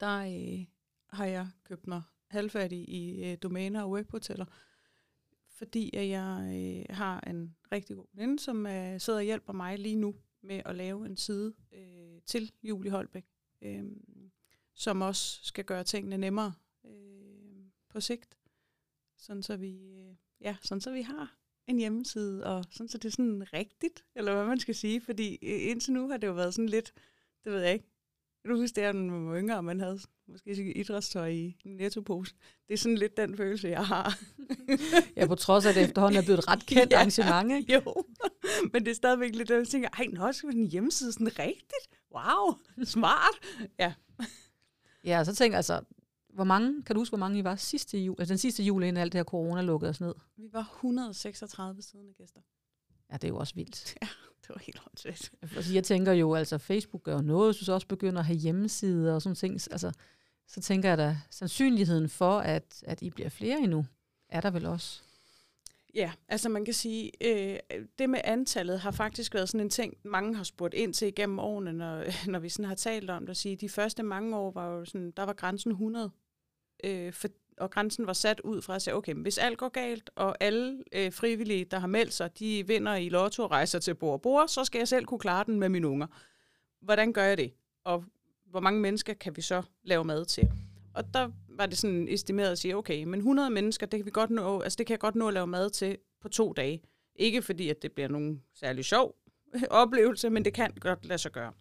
der 0.00 0.18
øh, 0.18 0.64
har 1.08 1.24
jeg 1.24 1.48
købt 1.64 1.86
mig 1.86 2.02
halvfærdig 2.26 2.88
i 2.88 3.24
øh, 3.24 3.38
domæner 3.42 3.82
og 3.82 3.90
webhoteller, 3.90 4.46
fordi 5.48 5.96
at 5.96 6.08
jeg 6.08 6.52
øh, 6.54 6.96
har 6.96 7.20
en 7.20 7.56
rigtig 7.72 7.96
god 7.96 8.06
veninde, 8.12 8.38
som 8.38 8.66
øh, 8.66 9.00
sidder 9.00 9.18
og 9.18 9.24
hjælper 9.24 9.52
mig 9.52 9.78
lige 9.78 9.96
nu 9.96 10.14
med 10.42 10.62
at 10.64 10.76
lave 10.76 11.06
en 11.06 11.16
side 11.16 11.54
øh, 11.72 12.20
til 12.26 12.52
Julie 12.62 12.90
Holbæk 12.90 13.24
øh, 13.64 13.84
som 14.74 15.02
også 15.02 15.40
skal 15.42 15.64
gøre 15.64 15.84
tingene 15.84 16.18
nemmere 16.18 16.52
øh, 16.86 17.13
på 17.94 18.00
sigt. 18.00 18.36
Sådan 19.16 19.42
så 19.42 19.56
vi, 19.56 19.94
øh, 19.96 20.14
ja, 20.40 20.56
sådan 20.62 20.80
så 20.80 20.90
vi 20.92 21.02
har 21.02 21.36
en 21.66 21.78
hjemmeside, 21.78 22.46
og 22.46 22.64
sådan 22.70 22.88
så 22.88 22.98
det 22.98 23.08
er 23.08 23.12
sådan 23.12 23.52
rigtigt, 23.52 24.04
eller 24.14 24.34
hvad 24.34 24.46
man 24.46 24.60
skal 24.60 24.74
sige, 24.74 25.00
fordi 25.00 25.34
indtil 25.42 25.92
nu 25.92 26.08
har 26.08 26.16
det 26.16 26.26
jo 26.26 26.32
været 26.32 26.54
sådan 26.54 26.68
lidt, 26.68 26.92
det 27.44 27.52
ved 27.52 27.60
jeg 27.60 27.72
ikke, 27.72 27.94
du 28.48 28.56
husker, 28.56 28.74
det 28.74 28.84
er, 28.84 28.92
når 28.92 29.14
man 29.14 29.30
var 29.30 29.38
yngre, 29.38 29.56
og 29.56 29.64
man 29.64 29.80
havde 29.80 30.00
måske 30.26 30.72
idrætstøj 30.72 31.28
i 31.28 31.56
en 31.64 31.76
nettopose. 31.76 32.34
Det 32.68 32.74
er 32.74 32.78
sådan 32.78 32.98
lidt 32.98 33.16
den 33.16 33.36
følelse, 33.36 33.68
jeg 33.68 33.86
har. 33.86 34.18
ja, 35.16 35.26
på 35.26 35.34
trods 35.34 35.64
af, 35.64 35.68
at 35.68 35.74
det 35.74 35.84
efterhånden 35.84 36.20
er 36.20 36.24
blevet 36.24 36.38
et 36.38 36.48
ret 36.48 36.66
kendt 36.72 36.92
ja, 36.92 36.96
arrangement, 36.96 37.52
ikke? 37.52 37.74
Jo, 37.74 38.04
men 38.72 38.84
det 38.84 38.90
er 38.90 38.94
stadigvæk 38.94 39.34
lidt, 39.34 39.50
at 39.50 39.58
jeg 39.58 39.68
tænker, 39.68 39.88
ej, 39.88 40.06
nå, 40.12 40.32
skal 40.32 40.48
en 40.48 40.66
hjemmeside 40.66 41.12
sådan 41.12 41.38
rigtigt? 41.38 41.88
Wow, 42.14 42.54
smart. 42.84 43.34
Ja. 43.78 43.92
Ja, 45.04 45.24
så 45.24 45.34
tænker 45.34 45.54
jeg 45.54 45.58
altså, 45.58 45.80
hvor 46.34 46.44
mange, 46.44 46.82
kan 46.82 46.94
du 46.94 47.00
huske, 47.00 47.10
hvor 47.10 47.18
mange 47.18 47.38
I 47.38 47.44
var 47.44 47.56
sidste 47.56 47.98
jul, 47.98 48.16
altså 48.18 48.32
den 48.32 48.38
sidste 48.38 48.62
jul, 48.62 48.82
inden 48.82 48.96
alt 48.96 49.12
det 49.12 49.18
her 49.18 49.24
corona 49.24 49.62
lukkede 49.62 49.90
os 49.90 50.00
ned? 50.00 50.14
Vi 50.36 50.48
var 50.52 50.70
136 50.74 51.82
siddende 51.82 52.14
gæster. 52.14 52.40
Ja, 53.10 53.16
det 53.16 53.24
er 53.24 53.28
jo 53.28 53.36
også 53.36 53.54
vildt. 53.54 53.94
Ja, 54.02 54.08
det 54.48 54.54
var 54.54 54.62
helt 54.66 54.80
åndssvagt. 54.86 55.32
Altså, 55.42 55.74
jeg 55.74 55.84
tænker 55.84 56.12
jo, 56.12 56.34
altså 56.34 56.58
Facebook 56.58 57.02
gør 57.02 57.20
noget, 57.20 57.56
så 57.56 57.72
også 57.72 57.86
begynder 57.86 58.18
at 58.18 58.26
have 58.26 58.38
hjemmesider 58.38 59.14
og 59.14 59.22
sådan 59.22 59.36
ting. 59.36 59.52
Altså, 59.52 59.92
så 60.46 60.60
tænker 60.60 60.88
jeg 60.88 60.98
da, 60.98 61.18
sandsynligheden 61.30 62.08
for, 62.08 62.38
at, 62.38 62.82
at 62.86 63.02
I 63.02 63.10
bliver 63.10 63.28
flere 63.28 63.58
endnu, 63.58 63.86
er 64.28 64.40
der 64.40 64.50
vel 64.50 64.66
også? 64.66 65.02
Ja, 65.94 66.12
altså 66.28 66.48
man 66.48 66.64
kan 66.64 66.74
sige, 66.74 67.10
øh, 67.20 67.58
det 67.98 68.10
med 68.10 68.20
antallet 68.24 68.80
har 68.80 68.90
faktisk 68.90 69.34
været 69.34 69.48
sådan 69.48 69.66
en 69.66 69.70
ting, 69.70 69.96
mange 70.04 70.34
har 70.34 70.44
spurgt 70.44 70.74
ind 70.74 70.94
til 70.94 71.08
igennem 71.08 71.38
årene, 71.38 71.72
når, 71.72 72.04
når 72.32 72.38
vi 72.38 72.48
sådan 72.48 72.64
har 72.64 72.74
talt 72.74 73.10
om 73.10 73.22
det. 73.22 73.30
At 73.30 73.36
sige, 73.36 73.56
de 73.56 73.68
første 73.68 74.02
mange 74.02 74.36
år 74.36 74.50
var 74.50 74.66
jo 74.66 74.84
sådan, 74.84 75.10
der 75.10 75.22
var 75.22 75.32
grænsen 75.32 75.70
100. 75.70 76.10
Øh, 76.84 77.12
for, 77.12 77.28
og 77.58 77.70
grænsen 77.70 78.06
var 78.06 78.12
sat 78.12 78.40
ud 78.40 78.62
fra 78.62 78.74
at 78.74 78.82
sige, 78.82 78.94
okay, 78.94 79.14
hvis 79.14 79.38
alt 79.38 79.58
går 79.58 79.68
galt, 79.68 80.10
og 80.16 80.36
alle 80.40 80.84
øh, 80.92 81.12
frivillige, 81.12 81.64
der 81.64 81.78
har 81.78 81.86
meldt 81.86 82.14
sig, 82.14 82.38
de 82.38 82.66
vinder 82.66 82.94
i 82.94 83.08
lotto 83.08 83.42
og 83.42 83.50
rejser 83.50 83.78
til 83.78 83.94
bord 83.94 84.22
bord, 84.22 84.48
så 84.48 84.64
skal 84.64 84.78
jeg 84.78 84.88
selv 84.88 85.04
kunne 85.04 85.20
klare 85.20 85.44
den 85.46 85.58
med 85.60 85.68
mine 85.68 85.88
unger. 85.88 86.06
Hvordan 86.80 87.12
gør 87.12 87.24
jeg 87.24 87.38
det? 87.38 87.52
Og 87.84 88.04
hvor 88.50 88.60
mange 88.60 88.80
mennesker 88.80 89.14
kan 89.14 89.36
vi 89.36 89.42
så 89.42 89.62
lave 89.82 90.04
mad 90.04 90.24
til? 90.24 90.50
Og 90.94 91.14
der 91.14 91.30
var 91.48 91.66
det 91.66 91.78
sådan 91.78 92.08
estimeret 92.08 92.52
at 92.52 92.58
sige, 92.58 92.76
okay, 92.76 93.04
men 93.04 93.20
100 93.20 93.50
mennesker, 93.50 93.86
det 93.86 93.98
kan, 93.98 94.06
vi 94.06 94.10
godt 94.10 94.30
nå, 94.30 94.60
altså 94.60 94.76
det 94.76 94.86
kan 94.86 94.94
jeg 94.94 95.00
godt 95.00 95.14
nå 95.14 95.28
at 95.28 95.34
lave 95.34 95.46
mad 95.46 95.70
til 95.70 95.98
på 96.20 96.28
to 96.28 96.52
dage. 96.52 96.82
Ikke 97.16 97.42
fordi, 97.42 97.68
at 97.68 97.82
det 97.82 97.92
bliver 97.92 98.08
nogen 98.08 98.42
særlig 98.54 98.84
sjov 98.84 99.14
oplevelse, 99.70 100.30
men 100.30 100.44
det 100.44 100.54
kan 100.54 100.72
godt 100.80 101.06
lade 101.06 101.18
sig 101.18 101.32
gøre. 101.32 101.52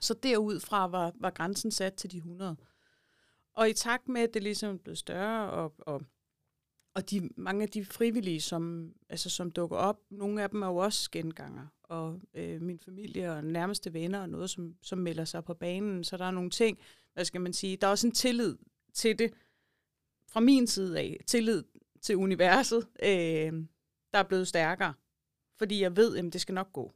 Så 0.00 0.14
derudfra 0.14 0.86
var, 0.86 1.12
var 1.20 1.30
grænsen 1.30 1.70
sat 1.70 1.94
til 1.94 2.10
de 2.10 2.16
100. 2.16 2.56
Og 3.54 3.70
i 3.70 3.72
takt 3.72 4.08
med, 4.08 4.20
at 4.20 4.34
det 4.34 4.42
ligesom 4.42 4.78
blev 4.78 4.96
større, 4.96 5.50
og, 5.50 5.74
og, 5.78 6.02
og 6.94 7.10
de, 7.10 7.30
mange 7.36 7.62
af 7.62 7.68
de 7.68 7.84
frivillige, 7.84 8.40
som, 8.40 8.94
altså, 9.08 9.30
som 9.30 9.50
dukker 9.50 9.76
op, 9.76 10.00
nogle 10.10 10.42
af 10.42 10.50
dem 10.50 10.62
er 10.62 10.66
jo 10.66 10.76
også 10.76 11.10
genganger. 11.10 11.66
Og 11.82 12.20
øh, 12.34 12.62
min 12.62 12.78
familie 12.78 13.32
og 13.32 13.44
nærmeste 13.44 13.92
venner 13.92 14.20
og 14.20 14.28
noget, 14.28 14.50
som, 14.50 14.76
som 14.82 14.98
melder 14.98 15.24
sig 15.24 15.44
på 15.44 15.54
banen. 15.54 16.04
Så 16.04 16.16
der 16.16 16.24
er 16.24 16.30
nogle 16.30 16.50
ting, 16.50 16.78
hvad 17.12 17.24
skal 17.24 17.40
man 17.40 17.52
sige, 17.52 17.76
der 17.76 17.86
er 17.86 17.90
også 17.90 18.06
en 18.06 18.12
tillid 18.12 18.56
til 18.94 19.18
det, 19.18 19.32
fra 20.28 20.40
min 20.40 20.66
side 20.66 20.98
af, 20.98 21.20
tillid 21.26 21.64
til 22.00 22.16
universet, 22.16 22.88
øh, 23.02 23.52
der 24.12 24.18
er 24.18 24.22
blevet 24.22 24.48
stærkere. 24.48 24.94
Fordi 25.58 25.82
jeg 25.82 25.96
ved, 25.96 26.16
at 26.16 26.32
det 26.32 26.40
skal 26.40 26.54
nok 26.54 26.72
gå. 26.72 26.92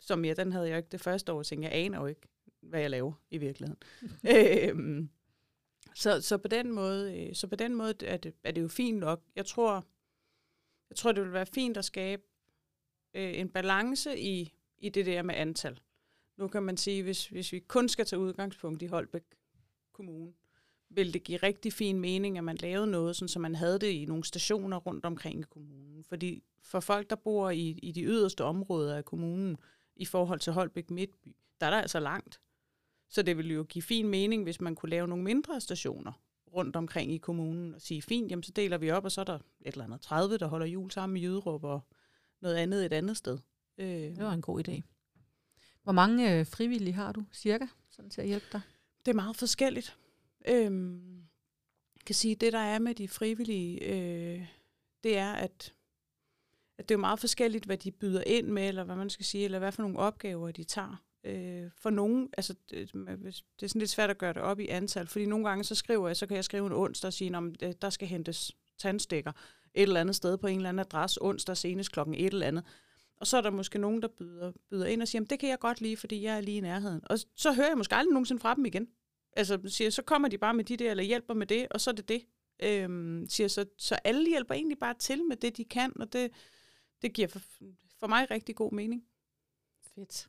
Som 0.00 0.24
jeg, 0.24 0.36
den 0.36 0.52
havde 0.52 0.68
jeg 0.68 0.76
ikke 0.76 0.88
det 0.92 1.00
første 1.00 1.32
år, 1.32 1.42
tænkte 1.42 1.68
jeg 1.68 1.78
aner 1.78 2.00
jo 2.00 2.06
ikke, 2.06 2.28
hvad 2.62 2.80
jeg 2.80 2.90
laver 2.90 3.12
i 3.30 3.38
virkeligheden. 3.38 3.82
øh, 4.34 5.08
så, 5.94 6.20
så, 6.20 6.38
på 6.38 6.48
den 6.48 6.72
måde, 6.72 7.18
øh, 7.18 7.34
så 7.34 7.46
på 7.46 7.56
den 7.56 7.74
måde 7.74 7.94
er 8.06 8.16
det, 8.16 8.34
er 8.44 8.50
det 8.52 8.62
jo 8.62 8.68
fint 8.68 8.98
nok. 8.98 9.22
Jeg 9.36 9.46
tror, 9.46 9.86
jeg 10.90 10.96
tror, 10.96 11.12
det 11.12 11.24
vil 11.24 11.32
være 11.32 11.46
fint 11.46 11.76
at 11.76 11.84
skabe 11.84 12.22
øh, 13.14 13.38
en 13.38 13.48
balance 13.48 14.18
i, 14.18 14.54
i 14.78 14.88
det 14.88 15.06
der 15.06 15.22
med 15.22 15.34
antal. 15.34 15.80
Nu 16.36 16.48
kan 16.48 16.62
man 16.62 16.76
sige, 16.76 17.02
hvis, 17.02 17.26
hvis 17.26 17.52
vi 17.52 17.58
kun 17.58 17.88
skal 17.88 18.06
tage 18.06 18.20
udgangspunkt 18.20 18.82
i 18.82 18.86
Holbæk 18.86 19.22
Kommune, 19.92 20.32
vil 20.90 21.14
det 21.14 21.24
give 21.24 21.38
rigtig 21.38 21.72
fin 21.72 22.00
mening, 22.00 22.38
at 22.38 22.44
man 22.44 22.56
lavede 22.56 22.86
noget, 22.86 23.16
sådan, 23.16 23.28
så 23.28 23.38
man 23.38 23.54
havde 23.54 23.78
det 23.78 23.86
i 23.86 24.04
nogle 24.04 24.24
stationer 24.24 24.76
rundt 24.76 25.04
omkring 25.04 25.40
i 25.40 25.44
kommunen. 25.50 26.04
Fordi 26.04 26.42
for 26.62 26.80
folk, 26.80 27.10
der 27.10 27.16
bor 27.16 27.50
i, 27.50 27.68
i 27.68 27.92
de 27.92 28.02
yderste 28.02 28.44
områder 28.44 28.96
af 28.96 29.04
kommunen, 29.04 29.56
i 29.96 30.04
forhold 30.04 30.40
til 30.40 30.52
Holbæk 30.52 30.90
Midtby, 30.90 31.36
der 31.60 31.66
er 31.66 31.70
der 31.70 31.80
altså 31.80 32.00
langt. 32.00 32.40
Så 33.12 33.22
det 33.22 33.36
ville 33.36 33.54
jo 33.54 33.62
give 33.62 33.82
fin 33.82 34.08
mening, 34.08 34.42
hvis 34.42 34.60
man 34.60 34.74
kunne 34.74 34.90
lave 34.90 35.08
nogle 35.08 35.24
mindre 35.24 35.60
stationer 35.60 36.12
rundt 36.52 36.76
omkring 36.76 37.12
i 37.12 37.18
kommunen 37.18 37.74
og 37.74 37.80
sige, 37.80 38.02
fint, 38.02 38.30
jamen 38.30 38.42
så 38.42 38.52
deler 38.52 38.78
vi 38.78 38.90
op, 38.90 39.04
og 39.04 39.12
så 39.12 39.20
er 39.20 39.24
der 39.24 39.34
et 39.34 39.72
eller 39.72 39.84
andet 39.84 40.00
30, 40.00 40.38
der 40.38 40.46
holder 40.46 40.66
jul 40.66 40.90
sammen 40.90 41.16
i 41.16 41.20
Jyderup 41.20 41.64
og 41.64 41.80
noget 42.40 42.56
andet 42.56 42.86
et 42.86 42.92
andet 42.92 43.16
sted. 43.16 43.38
Øh. 43.78 43.86
Det 43.86 44.24
var 44.24 44.32
en 44.32 44.42
god 44.42 44.68
idé. 44.68 44.80
Hvor 45.82 45.92
mange 45.92 46.38
øh, 46.38 46.46
frivillige 46.46 46.94
har 46.94 47.12
du 47.12 47.24
cirka 47.32 47.66
sådan 47.90 48.10
til 48.10 48.20
at 48.20 48.26
hjælpe 48.26 48.46
dig? 48.52 48.60
Det 49.06 49.10
er 49.10 49.16
meget 49.16 49.36
forskelligt. 49.36 49.96
Øhm, 50.48 51.22
kan 52.06 52.14
sige, 52.14 52.34
det 52.34 52.52
der 52.52 52.58
er 52.58 52.78
med 52.78 52.94
de 52.94 53.08
frivillige, 53.08 53.84
øh, 53.84 54.46
det 55.02 55.18
er, 55.18 55.32
at, 55.32 55.74
at 56.78 56.88
det 56.88 56.94
er 56.94 56.98
meget 56.98 57.20
forskelligt, 57.20 57.64
hvad 57.64 57.78
de 57.78 57.90
byder 57.90 58.22
ind 58.26 58.46
med, 58.46 58.68
eller 58.68 58.84
hvad 58.84 58.96
man 58.96 59.10
skal 59.10 59.24
sige, 59.24 59.44
eller 59.44 59.58
hvad 59.58 59.72
for 59.72 59.82
nogle 59.82 59.98
opgaver 59.98 60.50
de 60.50 60.64
tager. 60.64 60.96
Øh, 61.24 61.70
for 61.76 61.90
nogen, 61.90 62.28
altså 62.36 62.54
det, 62.70 62.92
det 62.92 63.62
er 63.62 63.68
sådan 63.68 63.78
lidt 63.78 63.90
svært 63.90 64.10
at 64.10 64.18
gøre 64.18 64.32
det 64.32 64.42
op 64.42 64.60
i 64.60 64.68
antal, 64.68 65.06
fordi 65.06 65.26
nogle 65.26 65.48
gange 65.48 65.64
så 65.64 65.74
skriver 65.74 66.08
jeg, 66.08 66.16
så 66.16 66.26
kan 66.26 66.36
jeg 66.36 66.44
skrive 66.44 66.66
en 66.66 66.72
onsdag 66.72 67.08
og 67.08 67.12
sige, 67.12 67.36
at 67.36 67.42
øh, 67.62 67.74
der 67.82 67.90
skal 67.90 68.08
hentes 68.08 68.52
tandstikker 68.78 69.32
et 69.74 69.82
eller 69.82 70.00
andet 70.00 70.16
sted 70.16 70.38
på 70.38 70.46
en 70.46 70.56
eller 70.56 70.68
anden 70.68 70.80
adresse 70.80 71.22
onsdag 71.22 71.56
senest 71.56 71.92
klokken 71.92 72.14
et 72.14 72.26
eller 72.26 72.46
andet. 72.46 72.64
Og 73.16 73.26
så 73.26 73.36
er 73.36 73.40
der 73.40 73.50
måske 73.50 73.78
nogen, 73.78 74.02
der 74.02 74.08
byder, 74.08 74.52
byder 74.70 74.86
ind 74.86 75.02
og 75.02 75.08
siger, 75.08 75.24
det 75.24 75.38
kan 75.38 75.48
jeg 75.48 75.58
godt 75.58 75.80
lide, 75.80 75.96
fordi 75.96 76.22
jeg 76.22 76.36
er 76.36 76.40
lige 76.40 76.56
i 76.56 76.60
nærheden. 76.60 77.00
Og 77.04 77.18
så 77.36 77.52
hører 77.52 77.68
jeg 77.68 77.76
måske 77.76 77.94
aldrig 77.94 78.12
nogensinde 78.12 78.40
fra 78.40 78.54
dem 78.54 78.64
igen. 78.64 78.88
Altså, 79.36 79.60
siger, 79.66 79.90
så 79.90 80.02
kommer 80.02 80.28
de 80.28 80.38
bare 80.38 80.54
med 80.54 80.64
de 80.64 80.76
der, 80.76 80.90
eller 80.90 81.04
hjælper 81.04 81.34
med 81.34 81.46
det, 81.46 81.66
og 81.70 81.80
så 81.80 81.90
er 81.90 81.94
det 81.94 82.08
det. 82.08 82.26
Øhm, 82.62 83.26
siger, 83.28 83.48
så, 83.48 83.64
så 83.78 83.94
alle 83.94 84.28
hjælper 84.28 84.54
egentlig 84.54 84.78
bare 84.78 84.94
til 84.94 85.24
med 85.24 85.36
det, 85.36 85.56
de 85.56 85.64
kan, 85.64 85.92
og 86.00 86.12
det, 86.12 86.30
det 87.02 87.12
giver 87.12 87.28
for, 87.28 87.40
for 87.98 88.06
mig 88.06 88.30
rigtig 88.30 88.56
god 88.56 88.72
mening. 88.72 89.04
Fedt. 89.94 90.28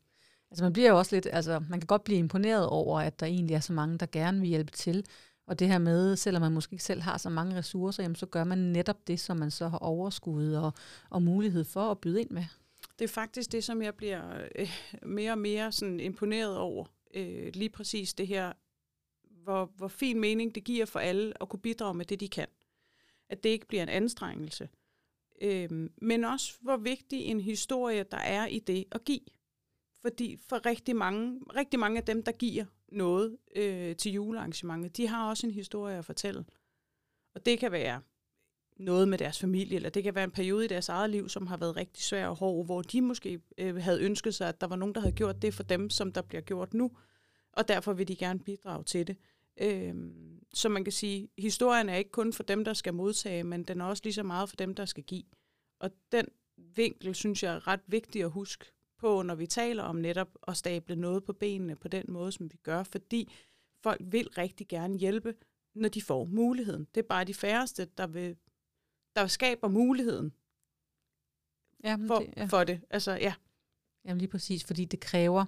Altså 0.53 0.63
man 0.63 0.73
bliver 0.73 0.89
jo 0.89 0.97
også 0.97 1.15
lidt, 1.15 1.27
altså 1.31 1.63
man 1.69 1.79
kan 1.79 1.87
godt 1.87 2.03
blive 2.03 2.19
imponeret 2.19 2.67
over, 2.67 2.99
at 2.99 3.19
der 3.19 3.25
egentlig 3.25 3.53
er 3.53 3.59
så 3.59 3.73
mange, 3.73 3.97
der 3.97 4.05
gerne 4.11 4.39
vil 4.39 4.49
hjælpe 4.49 4.71
til. 4.71 5.05
Og 5.47 5.59
det 5.59 5.67
her 5.67 5.77
med, 5.77 6.15
selvom 6.15 6.41
man 6.41 6.51
måske 6.51 6.73
ikke 6.73 6.83
selv 6.83 7.01
har 7.01 7.17
så 7.17 7.29
mange 7.29 7.55
ressourcer, 7.57 8.03
jamen, 8.03 8.15
så 8.15 8.25
gør 8.25 8.43
man 8.43 8.57
netop 8.57 9.07
det, 9.07 9.19
som 9.19 9.37
man 9.37 9.51
så 9.51 9.67
har 9.67 9.77
overskud 9.77 10.53
og, 10.53 10.73
og 11.09 11.21
mulighed 11.21 11.63
for 11.63 11.91
at 11.91 11.97
byde 11.97 12.21
ind 12.21 12.29
med. 12.29 12.43
Det 12.99 13.05
er 13.05 13.09
faktisk 13.09 13.51
det, 13.51 13.63
som 13.63 13.81
jeg 13.81 13.95
bliver 13.95 14.21
øh, 14.55 14.69
mere 15.03 15.31
og 15.31 15.37
mere 15.37 15.71
sådan 15.71 15.99
imponeret 15.99 16.57
over. 16.57 16.85
Øh, 17.13 17.51
lige 17.53 17.69
præcis 17.69 18.13
det 18.13 18.27
her, 18.27 18.53
hvor, 19.43 19.71
hvor 19.75 19.87
fin 19.87 20.19
mening 20.19 20.55
det 20.55 20.63
giver 20.63 20.85
for 20.85 20.99
alle 20.99 21.33
at 21.41 21.49
kunne 21.49 21.59
bidrage 21.59 21.93
med 21.93 22.05
det, 22.05 22.19
de 22.19 22.27
kan. 22.27 22.47
At 23.29 23.43
det 23.43 23.49
ikke 23.49 23.67
bliver 23.67 23.83
en 23.83 23.89
anstrengelse. 23.89 24.69
Øh, 25.41 25.89
men 26.01 26.23
også, 26.23 26.53
hvor 26.61 26.77
vigtig 26.77 27.19
en 27.21 27.39
historie 27.41 28.03
der 28.03 28.17
er 28.17 28.45
i 28.45 28.59
det 28.59 28.85
at 28.91 29.03
give. 29.05 29.19
Fordi 30.03 30.37
for 30.49 30.65
rigtig 30.65 30.95
mange, 30.95 31.39
rigtig 31.55 31.79
mange 31.79 31.97
af 31.97 32.05
dem, 32.05 32.23
der 32.23 32.31
giver 32.31 32.65
noget 32.87 33.37
øh, 33.55 33.95
til 33.95 34.11
julearrangementet, 34.11 34.97
de 34.97 35.07
har 35.07 35.29
også 35.29 35.47
en 35.47 35.53
historie 35.53 35.97
at 35.97 36.05
fortælle. 36.05 36.45
Og 37.35 37.45
det 37.45 37.59
kan 37.59 37.71
være 37.71 38.01
noget 38.77 39.07
med 39.07 39.17
deres 39.17 39.39
familie, 39.39 39.75
eller 39.75 39.89
det 39.89 40.03
kan 40.03 40.15
være 40.15 40.23
en 40.23 40.31
periode 40.31 40.65
i 40.65 40.67
deres 40.67 40.89
eget 40.89 41.09
liv, 41.09 41.29
som 41.29 41.47
har 41.47 41.57
været 41.57 41.75
rigtig 41.75 42.03
svær 42.03 42.27
og 42.27 42.35
hård, 42.35 42.65
hvor 42.65 42.81
de 42.81 43.01
måske 43.01 43.39
øh, 43.57 43.75
havde 43.75 44.01
ønsket 44.01 44.35
sig, 44.35 44.47
at 44.47 44.61
der 44.61 44.67
var 44.67 44.75
nogen, 44.75 44.95
der 44.95 45.01
havde 45.01 45.15
gjort 45.15 45.41
det 45.41 45.53
for 45.53 45.63
dem, 45.63 45.89
som 45.89 46.11
der 46.11 46.21
bliver 46.21 46.41
gjort 46.41 46.73
nu, 46.73 46.91
og 47.53 47.67
derfor 47.67 47.93
vil 47.93 48.07
de 48.07 48.15
gerne 48.15 48.39
bidrage 48.39 48.83
til 48.83 49.07
det. 49.07 49.17
Øh, 49.57 49.95
så 50.53 50.69
man 50.69 50.83
kan 50.83 50.93
sige, 50.93 51.29
historien 51.37 51.89
er 51.89 51.95
ikke 51.95 52.11
kun 52.11 52.33
for 52.33 52.43
dem, 52.43 52.65
der 52.65 52.73
skal 52.73 52.93
modtage, 52.93 53.43
men 53.43 53.63
den 53.63 53.81
er 53.81 53.85
også 53.85 54.01
lige 54.03 54.13
så 54.13 54.23
meget 54.23 54.49
for 54.49 54.55
dem, 54.55 54.75
der 54.75 54.85
skal 54.85 55.03
give. 55.03 55.23
Og 55.79 55.91
den 56.11 56.27
vinkel, 56.57 57.15
synes 57.15 57.43
jeg 57.43 57.55
er 57.55 57.67
ret 57.67 57.81
vigtig 57.87 58.23
at 58.23 58.31
huske 58.31 58.65
på, 59.03 59.21
når 59.21 59.35
vi 59.35 59.47
taler 59.47 59.83
om 59.83 59.95
netop 59.95 60.37
at 60.47 60.57
stable 60.57 60.95
noget 60.95 61.23
på 61.23 61.33
benene 61.33 61.75
på 61.75 61.87
den 61.87 62.05
måde, 62.07 62.31
som 62.31 62.51
vi 62.51 62.57
gør, 62.63 62.83
fordi 62.83 63.31
folk 63.83 64.01
vil 64.05 64.29
rigtig 64.37 64.67
gerne 64.67 64.97
hjælpe, 64.97 65.35
når 65.75 65.89
de 65.89 66.01
får 66.01 66.25
muligheden. 66.25 66.87
Det 66.95 67.03
er 67.03 67.07
bare 67.07 67.23
de 67.23 67.33
færreste, 67.33 67.87
der, 67.97 68.07
vil, 68.07 68.37
der 69.15 69.27
skaber 69.27 69.67
muligheden 69.67 70.33
Jamen, 71.83 72.07
for, 72.07 72.19
det, 72.19 72.33
ja. 72.37 72.45
for 72.45 72.63
det. 72.63 72.81
Altså, 72.89 73.11
ja. 73.11 73.33
Jamen 74.05 74.17
lige 74.17 74.31
præcis, 74.31 74.63
fordi 74.63 74.85
det 74.85 74.99
kræver, 74.99 75.45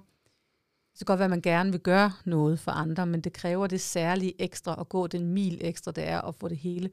det 0.92 0.98
kan 0.98 1.04
godt 1.04 1.18
være, 1.18 1.24
at 1.26 1.30
man 1.30 1.42
gerne 1.42 1.70
vil 1.70 1.80
gøre 1.80 2.12
noget 2.24 2.58
for 2.60 2.72
andre, 2.72 3.06
men 3.06 3.20
det 3.20 3.32
kræver 3.32 3.66
det 3.66 3.80
særlige 3.80 4.42
ekstra 4.42 4.80
at 4.80 4.88
gå 4.88 5.06
den 5.06 5.26
mil 5.26 5.58
ekstra, 5.60 5.92
det 5.92 6.04
er 6.04 6.20
at 6.20 6.34
få 6.34 6.48
det 6.48 6.56
hele 6.56 6.90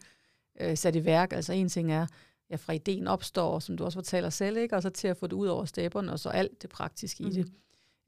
øh, 0.60 0.78
sat 0.78 0.96
i 0.96 1.06
værk. 1.06 1.34
Altså 1.34 1.54
en 1.54 1.70
ting 1.70 1.92
er, 1.92 2.08
ja, 2.50 2.56
fra 2.56 2.74
ideen 2.74 3.08
opstår, 3.08 3.60
som 3.60 3.78
du 3.78 3.86
også 3.86 3.98
fortæller 3.98 4.30
selv, 4.30 4.58
ikke? 4.58 4.76
og 4.76 4.82
så 4.82 4.90
til 4.90 5.08
at 5.08 5.18
få 5.18 5.28
det 5.28 5.34
ud 5.34 5.48
over 5.48 5.66
stepperne, 5.66 6.12
og 6.12 6.20
så 6.20 6.30
alt 6.30 6.62
det 6.62 6.70
praktiske 6.70 7.24
mm. 7.24 7.30
i 7.30 7.34
det. 7.34 7.46
Mm. 7.46 7.54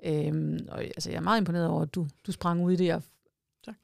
Øhm, 0.06 0.67
og 0.71 0.84
altså, 0.84 1.10
jeg 1.10 1.17
er 1.17 1.21
meget 1.21 1.41
imponeret 1.41 1.67
over, 1.67 1.82
at 1.82 1.95
du, 1.95 2.08
du 2.28 2.32
sprang 2.32 2.63
ud 2.63 2.71
i 2.71 2.76
det. 2.76 2.86
Jeg 2.86 3.02
tak. 3.65 3.76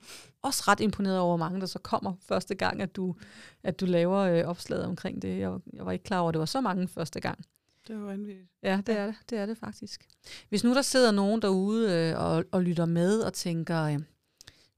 også 0.41 0.63
ret 0.67 0.79
imponeret 0.79 1.19
over 1.19 1.37
mange, 1.37 1.59
der 1.59 1.65
så 1.65 1.79
kommer 1.79 2.13
første 2.21 2.55
gang, 2.55 2.81
at 2.81 2.95
du, 2.95 3.15
at 3.63 3.79
du 3.79 3.85
laver 3.85 4.17
øh, 4.17 4.43
opslaget 4.43 4.85
omkring 4.85 5.21
det. 5.21 5.39
Jeg, 5.39 5.59
jeg 5.73 5.85
var 5.85 5.91
ikke 5.91 6.03
klar 6.03 6.19
over, 6.19 6.29
at 6.29 6.33
det 6.33 6.39
var 6.39 6.45
så 6.45 6.61
mange 6.61 6.87
første 6.87 7.19
gang. 7.19 7.45
Det 7.87 7.99
var 7.99 8.05
vanvittigt. 8.05 8.47
Ja, 8.63 8.81
det 8.87 8.97
er 8.97 9.05
det. 9.05 9.15
Det 9.29 9.37
er 9.37 9.45
det 9.45 9.57
faktisk. 9.57 10.07
Hvis 10.49 10.63
nu 10.63 10.73
der 10.73 10.81
sidder 10.81 11.11
nogen 11.11 11.41
derude 11.41 11.91
øh, 11.91 12.19
og, 12.19 12.45
og 12.51 12.61
lytter 12.61 12.85
med 12.85 13.21
og 13.21 13.33
tænker, 13.33 13.83
øh, 13.83 13.99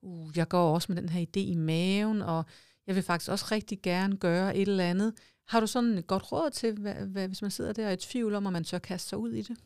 uh, 0.01 0.37
jeg 0.37 0.47
går 0.47 0.73
også 0.73 0.91
med 0.91 1.01
den 1.01 1.09
her 1.09 1.21
idé 1.21 1.39
i 1.39 1.55
maven, 1.55 2.21
og 2.21 2.45
jeg 2.87 2.95
vil 2.95 3.03
faktisk 3.03 3.31
også 3.31 3.45
rigtig 3.51 3.81
gerne 3.81 4.17
gøre 4.17 4.57
et 4.57 4.67
eller 4.67 4.83
andet. 4.83 5.13
Har 5.45 5.59
du 5.59 5.67
sådan 5.67 5.97
et 5.97 6.07
godt 6.07 6.31
råd 6.31 6.51
til, 6.51 6.79
hvad, 6.79 6.93
hvad, 6.93 7.27
hvis 7.27 7.41
man 7.41 7.51
sidder 7.51 7.73
der 7.73 7.83
og 7.83 7.89
er 7.89 7.93
i 7.93 7.97
tvivl 7.97 8.35
om, 8.35 8.47
at 8.47 8.53
man 8.53 8.63
tør 8.63 8.79
kaste 8.79 9.09
sig 9.09 9.17
ud 9.17 9.31
i 9.31 9.41
det? 9.41 9.57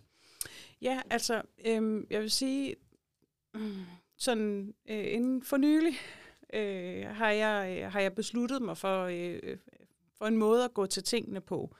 Ja, 0.82 1.02
altså, 1.10 1.42
øhm, 1.66 2.08
jeg 2.10 2.22
vil 2.22 2.32
sige, 2.32 2.76
sådan 4.18 4.74
øh, 4.90 5.14
inden 5.14 5.44
for 5.44 5.58
nylig 5.58 5.94
øh, 6.54 7.06
har, 7.06 7.30
jeg, 7.30 7.78
øh, 7.78 7.92
har 7.92 8.00
jeg 8.00 8.16
besluttet 8.16 8.62
mig 8.62 8.78
for, 8.78 9.04
øh, 9.04 9.58
for 10.18 10.26
en 10.26 10.38
måde 10.38 10.64
at 10.64 10.74
gå 10.74 10.86
til 10.86 11.04
tingene 11.04 11.42
på. 11.42 11.76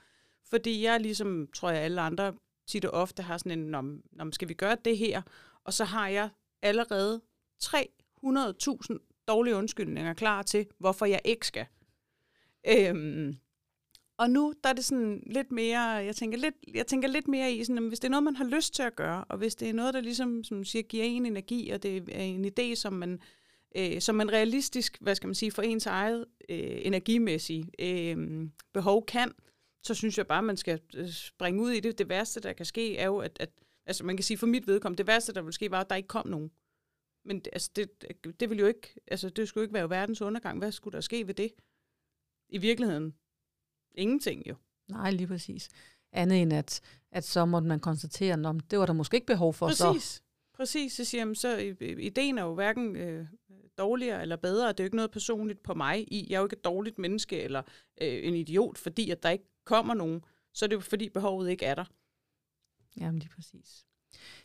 Fordi 0.50 0.84
jeg 0.84 1.00
ligesom, 1.00 1.48
tror 1.54 1.70
jeg, 1.70 1.82
alle 1.82 2.00
andre 2.00 2.34
tit 2.66 2.84
og 2.84 2.90
ofte 2.90 3.22
har 3.22 3.38
sådan 3.38 3.58
en, 3.58 3.74
om, 3.74 4.02
om 4.18 4.32
skal 4.32 4.48
vi 4.48 4.54
gøre 4.54 4.76
det 4.84 4.98
her? 4.98 5.22
Og 5.64 5.72
så 5.72 5.84
har 5.84 6.08
jeg 6.08 6.28
allerede 6.62 7.20
300.000 7.64 9.24
dårlige 9.28 9.56
undskyldninger 9.56 10.14
klar 10.14 10.42
til, 10.42 10.66
hvorfor 10.78 11.06
jeg 11.06 11.20
ikke 11.24 11.46
skal. 11.46 11.66
Øhm, 12.68 13.36
og 14.18 14.30
nu 14.30 14.54
der 14.64 14.70
er 14.70 14.74
det 14.74 14.84
sådan 14.84 15.22
lidt 15.26 15.52
mere, 15.52 15.80
jeg 15.80 16.16
tænker 16.16 16.38
lidt, 16.38 16.54
jeg 16.74 16.86
tænker 16.86 17.08
lidt 17.08 17.28
mere 17.28 17.52
i, 17.52 17.64
sådan, 17.64 17.78
at 17.78 17.88
hvis 17.88 18.00
det 18.00 18.08
er 18.08 18.10
noget, 18.10 18.24
man 18.24 18.36
har 18.36 18.44
lyst 18.44 18.74
til 18.74 18.82
at 18.82 18.96
gøre, 18.96 19.24
og 19.24 19.38
hvis 19.38 19.54
det 19.54 19.68
er 19.68 19.72
noget, 19.72 19.94
der 19.94 20.00
ligesom 20.00 20.44
som 20.44 20.64
siger, 20.64 20.82
giver 20.82 21.04
en 21.04 21.26
energi, 21.26 21.70
og 21.70 21.82
det 21.82 21.96
er 22.12 22.22
en 22.22 22.44
idé, 22.44 22.74
som 22.74 22.92
man 22.92 23.20
øh, 23.76 24.00
som 24.00 24.14
man 24.14 24.32
realistisk, 24.32 24.98
hvad 25.00 25.14
skal 25.14 25.26
man 25.26 25.34
sige, 25.34 25.52
for 25.52 25.62
ens 25.62 25.86
eget 25.86 26.26
øh, 26.48 26.78
energimæssige 26.82 27.70
øh, 27.78 28.48
behov 28.72 29.06
kan, 29.06 29.32
så 29.82 29.94
synes 29.94 30.18
jeg 30.18 30.26
bare, 30.26 30.42
man 30.42 30.56
skal 30.56 30.80
øh, 30.96 31.08
springe 31.10 31.62
ud 31.62 31.70
i 31.70 31.80
det. 31.80 31.98
Det 31.98 32.08
værste, 32.08 32.40
der 32.40 32.52
kan 32.52 32.66
ske, 32.66 32.96
er 32.96 33.06
jo, 33.06 33.18
at, 33.18 33.36
at 33.40 33.50
altså 33.86 34.04
man 34.04 34.16
kan 34.16 34.24
sige 34.24 34.38
for 34.38 34.46
mit 34.46 34.66
vedkommende, 34.66 34.98
det 34.98 35.06
værste, 35.06 35.34
der 35.34 35.42
ville 35.42 35.52
ske, 35.52 35.70
var, 35.70 35.80
at 35.80 35.90
der 35.90 35.96
ikke 35.96 36.08
kom 36.08 36.26
nogen. 36.26 36.50
Men 37.24 37.42
altså, 37.52 37.70
det, 37.76 37.90
det 38.40 38.50
ville 38.50 38.60
jo 38.60 38.66
ikke, 38.66 38.94
altså 39.06 39.28
det 39.28 39.48
skulle 39.48 39.64
ikke 39.64 39.74
være 39.74 39.90
verdens 39.90 40.22
undergang. 40.22 40.58
Hvad 40.58 40.72
skulle 40.72 40.94
der 40.94 41.00
ske 41.00 41.26
ved 41.26 41.34
det? 41.34 41.52
I 42.48 42.58
virkeligheden, 42.58 43.14
ingenting 43.98 44.48
jo. 44.48 44.54
Nej, 44.88 45.10
lige 45.10 45.26
præcis. 45.26 45.68
Andet 46.12 46.42
end, 46.42 46.52
at, 46.52 46.80
at 47.12 47.24
så 47.24 47.44
måtte 47.44 47.68
man 47.68 47.80
konstatere, 47.80 48.48
at 48.48 48.70
det 48.70 48.78
var 48.78 48.86
der 48.86 48.92
måske 48.92 49.14
ikke 49.14 49.26
behov 49.26 49.54
for. 49.54 49.66
Præcis. 49.66 50.02
Så. 50.02 50.20
Præcis, 50.54 50.92
så 50.92 51.04
siger 51.04 51.26
jeg, 51.26 51.36
så 51.36 51.74
ideen 51.80 52.38
er 52.38 52.42
jo 52.42 52.54
hverken 52.54 52.96
øh, 52.96 53.26
dårligere 53.78 54.22
eller 54.22 54.36
bedre. 54.36 54.68
Det 54.68 54.80
er 54.80 54.84
jo 54.84 54.86
ikke 54.86 54.96
noget 54.96 55.10
personligt 55.10 55.62
på 55.62 55.74
mig 55.74 56.12
i. 56.12 56.26
Jeg 56.28 56.36
er 56.36 56.40
jo 56.40 56.46
ikke 56.46 56.56
et 56.56 56.64
dårligt 56.64 56.98
menneske 56.98 57.42
eller 57.42 57.62
øh, 58.00 58.26
en 58.26 58.34
idiot, 58.34 58.78
fordi 58.78 59.10
at 59.10 59.22
der 59.22 59.30
ikke 59.30 59.44
kommer 59.64 59.94
nogen. 59.94 60.24
Så 60.54 60.64
er 60.64 60.68
det 60.68 60.76
jo 60.76 60.80
fordi 60.80 61.08
behovet 61.08 61.50
ikke 61.50 61.64
er 61.64 61.74
der. 61.74 61.84
Jamen 62.96 63.18
lige 63.18 63.30
præcis. 63.34 63.86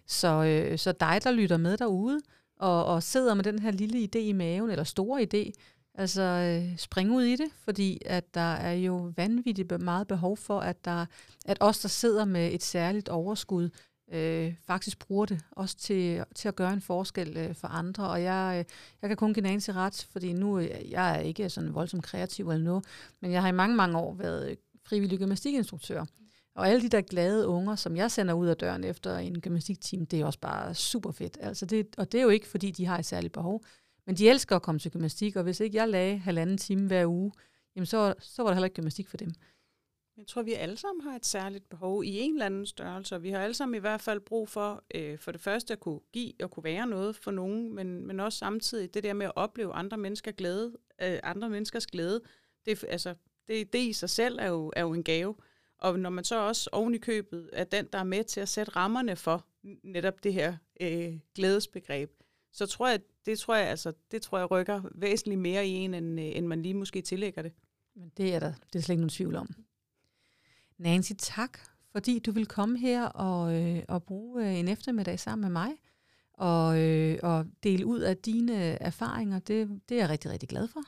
Så, 0.06 0.28
øh, 0.44 0.80
så 0.80 0.92
dig, 0.92 1.24
der 1.24 1.32
lytter 1.32 1.58
med 1.58 1.78
derude, 1.78 2.22
og, 2.56 2.86
og 2.86 3.04
sidder 3.04 3.34
med 3.34 3.44
den 3.44 3.60
her 3.60 3.72
lille 3.72 4.10
idé 4.16 4.20
i 4.20 4.32
maven, 4.32 4.70
eller 4.70 4.84
store 4.84 5.22
idé, 5.22 5.52
altså 5.96 6.22
øh, 6.22 6.78
spring 6.78 7.12
ud 7.12 7.24
i 7.24 7.36
det, 7.36 7.48
fordi 7.64 8.02
at 8.06 8.34
der 8.34 8.54
er 8.54 8.74
jo 8.74 9.14
vanvittigt 9.18 9.82
meget 9.82 10.08
behov 10.08 10.38
for, 10.38 10.60
at, 10.60 10.86
der, 10.86 11.06
at 11.46 11.58
os, 11.60 11.80
der 11.80 11.90
sidder 11.90 12.26
med 12.26 12.54
et 12.54 12.64
særligt 12.64 13.10
overskud, 13.10 13.70
øh, 14.12 14.54
faktisk 14.68 15.00
bruger 15.00 15.26
det 15.26 15.42
også 15.52 15.78
til, 15.78 16.24
til 16.36 16.48
at 16.48 16.56
gøre 16.56 16.74
en 16.74 16.82
forskel 16.82 17.38
øh, 17.38 17.56
for 17.56 17.68
andre. 17.68 18.10
Og 18.10 18.24
jeg, 18.24 18.56
øh, 18.60 18.76
jeg 19.02 19.10
kan 19.10 19.18
kun 19.18 19.34
give 19.34 19.44
Nancy 19.44 19.70
ret, 19.70 20.08
fordi 20.12 20.34
nu 20.34 20.60
øh, 20.60 20.92
jeg 20.92 21.16
er 21.16 21.20
ikke 21.20 21.50
sådan 21.50 21.74
voldsomt 21.74 22.04
kreativ 22.04 22.50
eller 22.50 22.64
noget, 22.64 22.86
men 23.22 23.32
jeg 23.32 23.42
har 23.42 23.50
i 23.50 23.52
mange, 23.52 23.76
mange 23.76 23.98
år 23.98 24.14
været 24.14 24.50
øh, 24.50 24.58
frivillig 24.86 25.20
gymnastikinstruktør. 25.20 26.06
Og 26.56 26.70
alle 26.70 26.82
de 26.82 26.90
der 26.90 27.02
glade 27.02 27.48
unger, 27.48 27.76
som 27.76 27.96
jeg 27.96 28.12
sender 28.12 28.34
ud 28.34 28.48
af 28.48 28.58
døren 28.58 28.84
efter 28.84 29.18
en 29.18 29.42
gymnastikteam, 29.42 30.06
det 30.06 30.22
er 30.22 30.26
også 30.26 30.40
bare 30.40 30.74
super 30.74 31.12
fedt. 31.12 31.38
Altså 31.42 31.66
det, 31.66 31.88
og 31.98 32.12
det 32.12 32.18
er 32.18 32.24
jo 32.24 32.30
ikke, 32.30 32.48
fordi 32.48 32.72
de 32.72 32.86
har 32.86 32.98
et 32.98 33.06
særligt 33.06 33.34
behov, 33.34 33.64
men 34.06 34.16
de 34.16 34.30
elsker 34.30 34.56
at 34.56 34.62
komme 34.62 34.80
til 34.80 34.92
gymnastik, 34.92 35.36
og 35.36 35.44
hvis 35.44 35.60
ikke 35.60 35.78
jeg 35.78 35.90
lagde 35.90 36.18
halvanden 36.18 36.58
time 36.58 36.88
hver 36.88 37.06
uge, 37.06 37.32
jamen 37.76 37.86
så, 37.86 38.14
så 38.20 38.44
var 38.44 38.50
der 38.50 38.56
heller 38.56 38.66
ikke 38.66 38.76
gymnastik 38.76 39.08
for 39.08 39.18
dem. 39.18 39.34
Jeg 40.18 40.28
tror, 40.28 40.42
vi 40.42 40.54
alle 40.54 40.78
sammen 40.78 41.02
har 41.02 41.16
et 41.16 41.26
særligt 41.26 41.70
behov 41.70 42.04
i 42.04 42.20
en 42.20 42.34
eller 42.34 42.46
anden 42.46 42.66
størrelse, 42.66 43.16
og 43.16 43.24
vi 43.24 43.30
har 43.30 43.40
alle 43.40 43.54
sammen 43.54 43.76
i 43.76 43.80
hvert 43.80 44.02
fald 44.02 44.20
brug 44.20 44.50
for, 44.50 44.84
øh, 44.96 45.18
for 45.18 45.32
det 45.32 45.42
første 45.42 45.74
at 45.74 45.80
kunne 45.80 46.00
give 46.14 46.34
og 46.44 46.52
kunne 46.52 46.64
være 46.64 46.88
noget 46.88 47.16
for 47.16 47.32
nogen, 47.32 47.76
men, 47.76 48.08
men 48.08 48.20
også 48.20 48.38
samtidig 48.38 48.94
det 48.94 49.04
der 49.04 49.14
med 49.14 49.26
at 49.26 49.32
opleve 49.36 49.74
andre 49.74 49.98
mennesker 49.98 50.32
glæde, 50.32 50.78
øh, 51.02 51.20
andre 51.24 51.50
menneskers 51.50 51.88
glæde, 51.88 52.22
det, 52.66 52.84
altså, 52.88 53.16
det, 53.48 53.74
det 53.74 53.80
i 53.80 53.94
sig 53.94 54.10
selv 54.10 54.40
er 54.42 54.48
jo, 54.48 54.74
er 54.76 54.82
jo 54.82 54.94
en 54.94 55.04
gave. 55.04 55.36
Og 55.78 56.00
når 56.00 56.10
man 56.10 56.24
så 56.24 56.48
også 56.48 56.70
oven 56.72 56.96
i 56.96 56.98
købet 56.98 57.50
er 57.54 57.64
den, 57.64 57.88
der 57.94 58.00
er 58.00 58.04
med 58.04 58.24
til 58.24 58.40
at 58.40 58.50
sætte 58.50 58.72
rammerne 58.72 59.16
for 59.16 59.46
netop 59.84 60.24
det 60.24 60.34
her 60.34 60.58
øh, 60.82 61.20
glædesbegreb, 61.36 62.12
så 62.54 62.66
tror 62.66 62.88
jeg, 62.88 63.00
det 63.26 63.40
tror 63.40 63.56
jeg, 63.56 63.68
altså, 63.68 63.94
det 64.12 64.22
tror 64.22 64.38
jeg 64.38 64.52
rykker 64.52 64.82
væsentligt 64.96 65.42
mere 65.42 65.68
i 65.68 65.72
en, 65.72 65.94
end, 65.94 66.20
øh, 66.20 66.26
end 66.26 66.48
man 66.48 66.62
lige 66.62 66.74
måske 66.74 67.02
tillægger 67.02 67.42
det. 67.42 67.54
Men 67.96 68.12
det 68.18 68.36
er 68.36 68.40
der, 68.40 68.54
det 68.74 68.80
er 68.80 68.84
slet 68.84 68.94
ikke 68.94 69.02
nogen 69.02 69.10
tvivl 69.10 69.36
om. 69.36 69.56
Nancy, 70.78 71.12
tak, 71.18 71.60
fordi 71.92 72.20
du 72.20 72.32
vil 72.32 72.46
komme 72.46 72.80
her 72.80 73.06
og, 73.06 73.62
øh, 73.62 73.84
og 73.88 74.04
bruge 74.04 74.46
øh, 74.46 74.60
en 74.60 74.68
eftermiddag 74.68 75.20
sammen 75.20 75.42
med 75.42 75.50
mig 75.50 75.72
og, 76.34 76.80
øh, 76.80 77.20
og 77.24 77.46
dele 77.64 77.86
ud 77.86 78.00
af 78.00 78.18
dine 78.18 78.54
erfaringer. 78.82 79.40
Det, 79.40 79.82
det 79.90 79.96
er 79.96 80.02
jeg 80.02 80.10
rigtig, 80.10 80.32
rigtig 80.32 80.50
glad 80.50 80.68
for. 80.68 80.82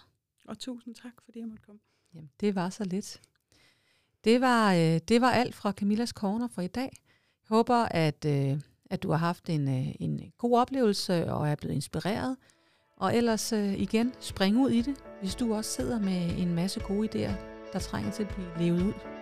Og 0.45 0.59
tusind 0.59 0.95
tak, 0.95 1.13
fordi 1.25 1.39
jeg 1.39 1.47
måtte 1.47 1.63
komme. 1.63 1.81
Jamen, 2.13 2.31
det 2.39 2.55
var 2.55 2.69
så 2.69 2.83
lidt. 2.83 3.21
Det 4.23 4.41
var, 4.41 4.73
øh, 4.73 4.99
det 5.07 5.21
var 5.21 5.31
alt 5.31 5.55
fra 5.55 5.71
Camillas 5.71 6.09
Corner 6.09 6.47
for 6.47 6.61
i 6.61 6.67
dag. 6.67 6.89
Jeg 7.41 7.55
håber, 7.55 7.75
at, 7.75 8.25
øh, 8.25 8.61
at 8.95 9.03
du 9.03 9.11
har 9.11 9.17
haft 9.17 9.49
en, 9.49 9.67
øh, 9.67 9.95
en 9.99 10.21
god 10.37 10.59
oplevelse 10.59 11.31
og 11.33 11.49
er 11.49 11.55
blevet 11.55 11.75
inspireret. 11.75 12.37
Og 12.97 13.15
ellers 13.15 13.53
øh, 13.53 13.73
igen, 13.73 14.13
spring 14.19 14.57
ud 14.57 14.69
i 14.69 14.81
det, 14.81 14.95
hvis 15.21 15.35
du 15.35 15.53
også 15.53 15.71
sidder 15.71 15.99
med 15.99 16.37
en 16.37 16.55
masse 16.55 16.79
gode 16.79 17.09
idéer, 17.09 17.33
der 17.73 17.79
trænger 17.79 18.11
til 18.11 18.23
at 18.23 18.29
blive 18.29 18.47
levet 18.59 18.83
ud. 18.83 19.14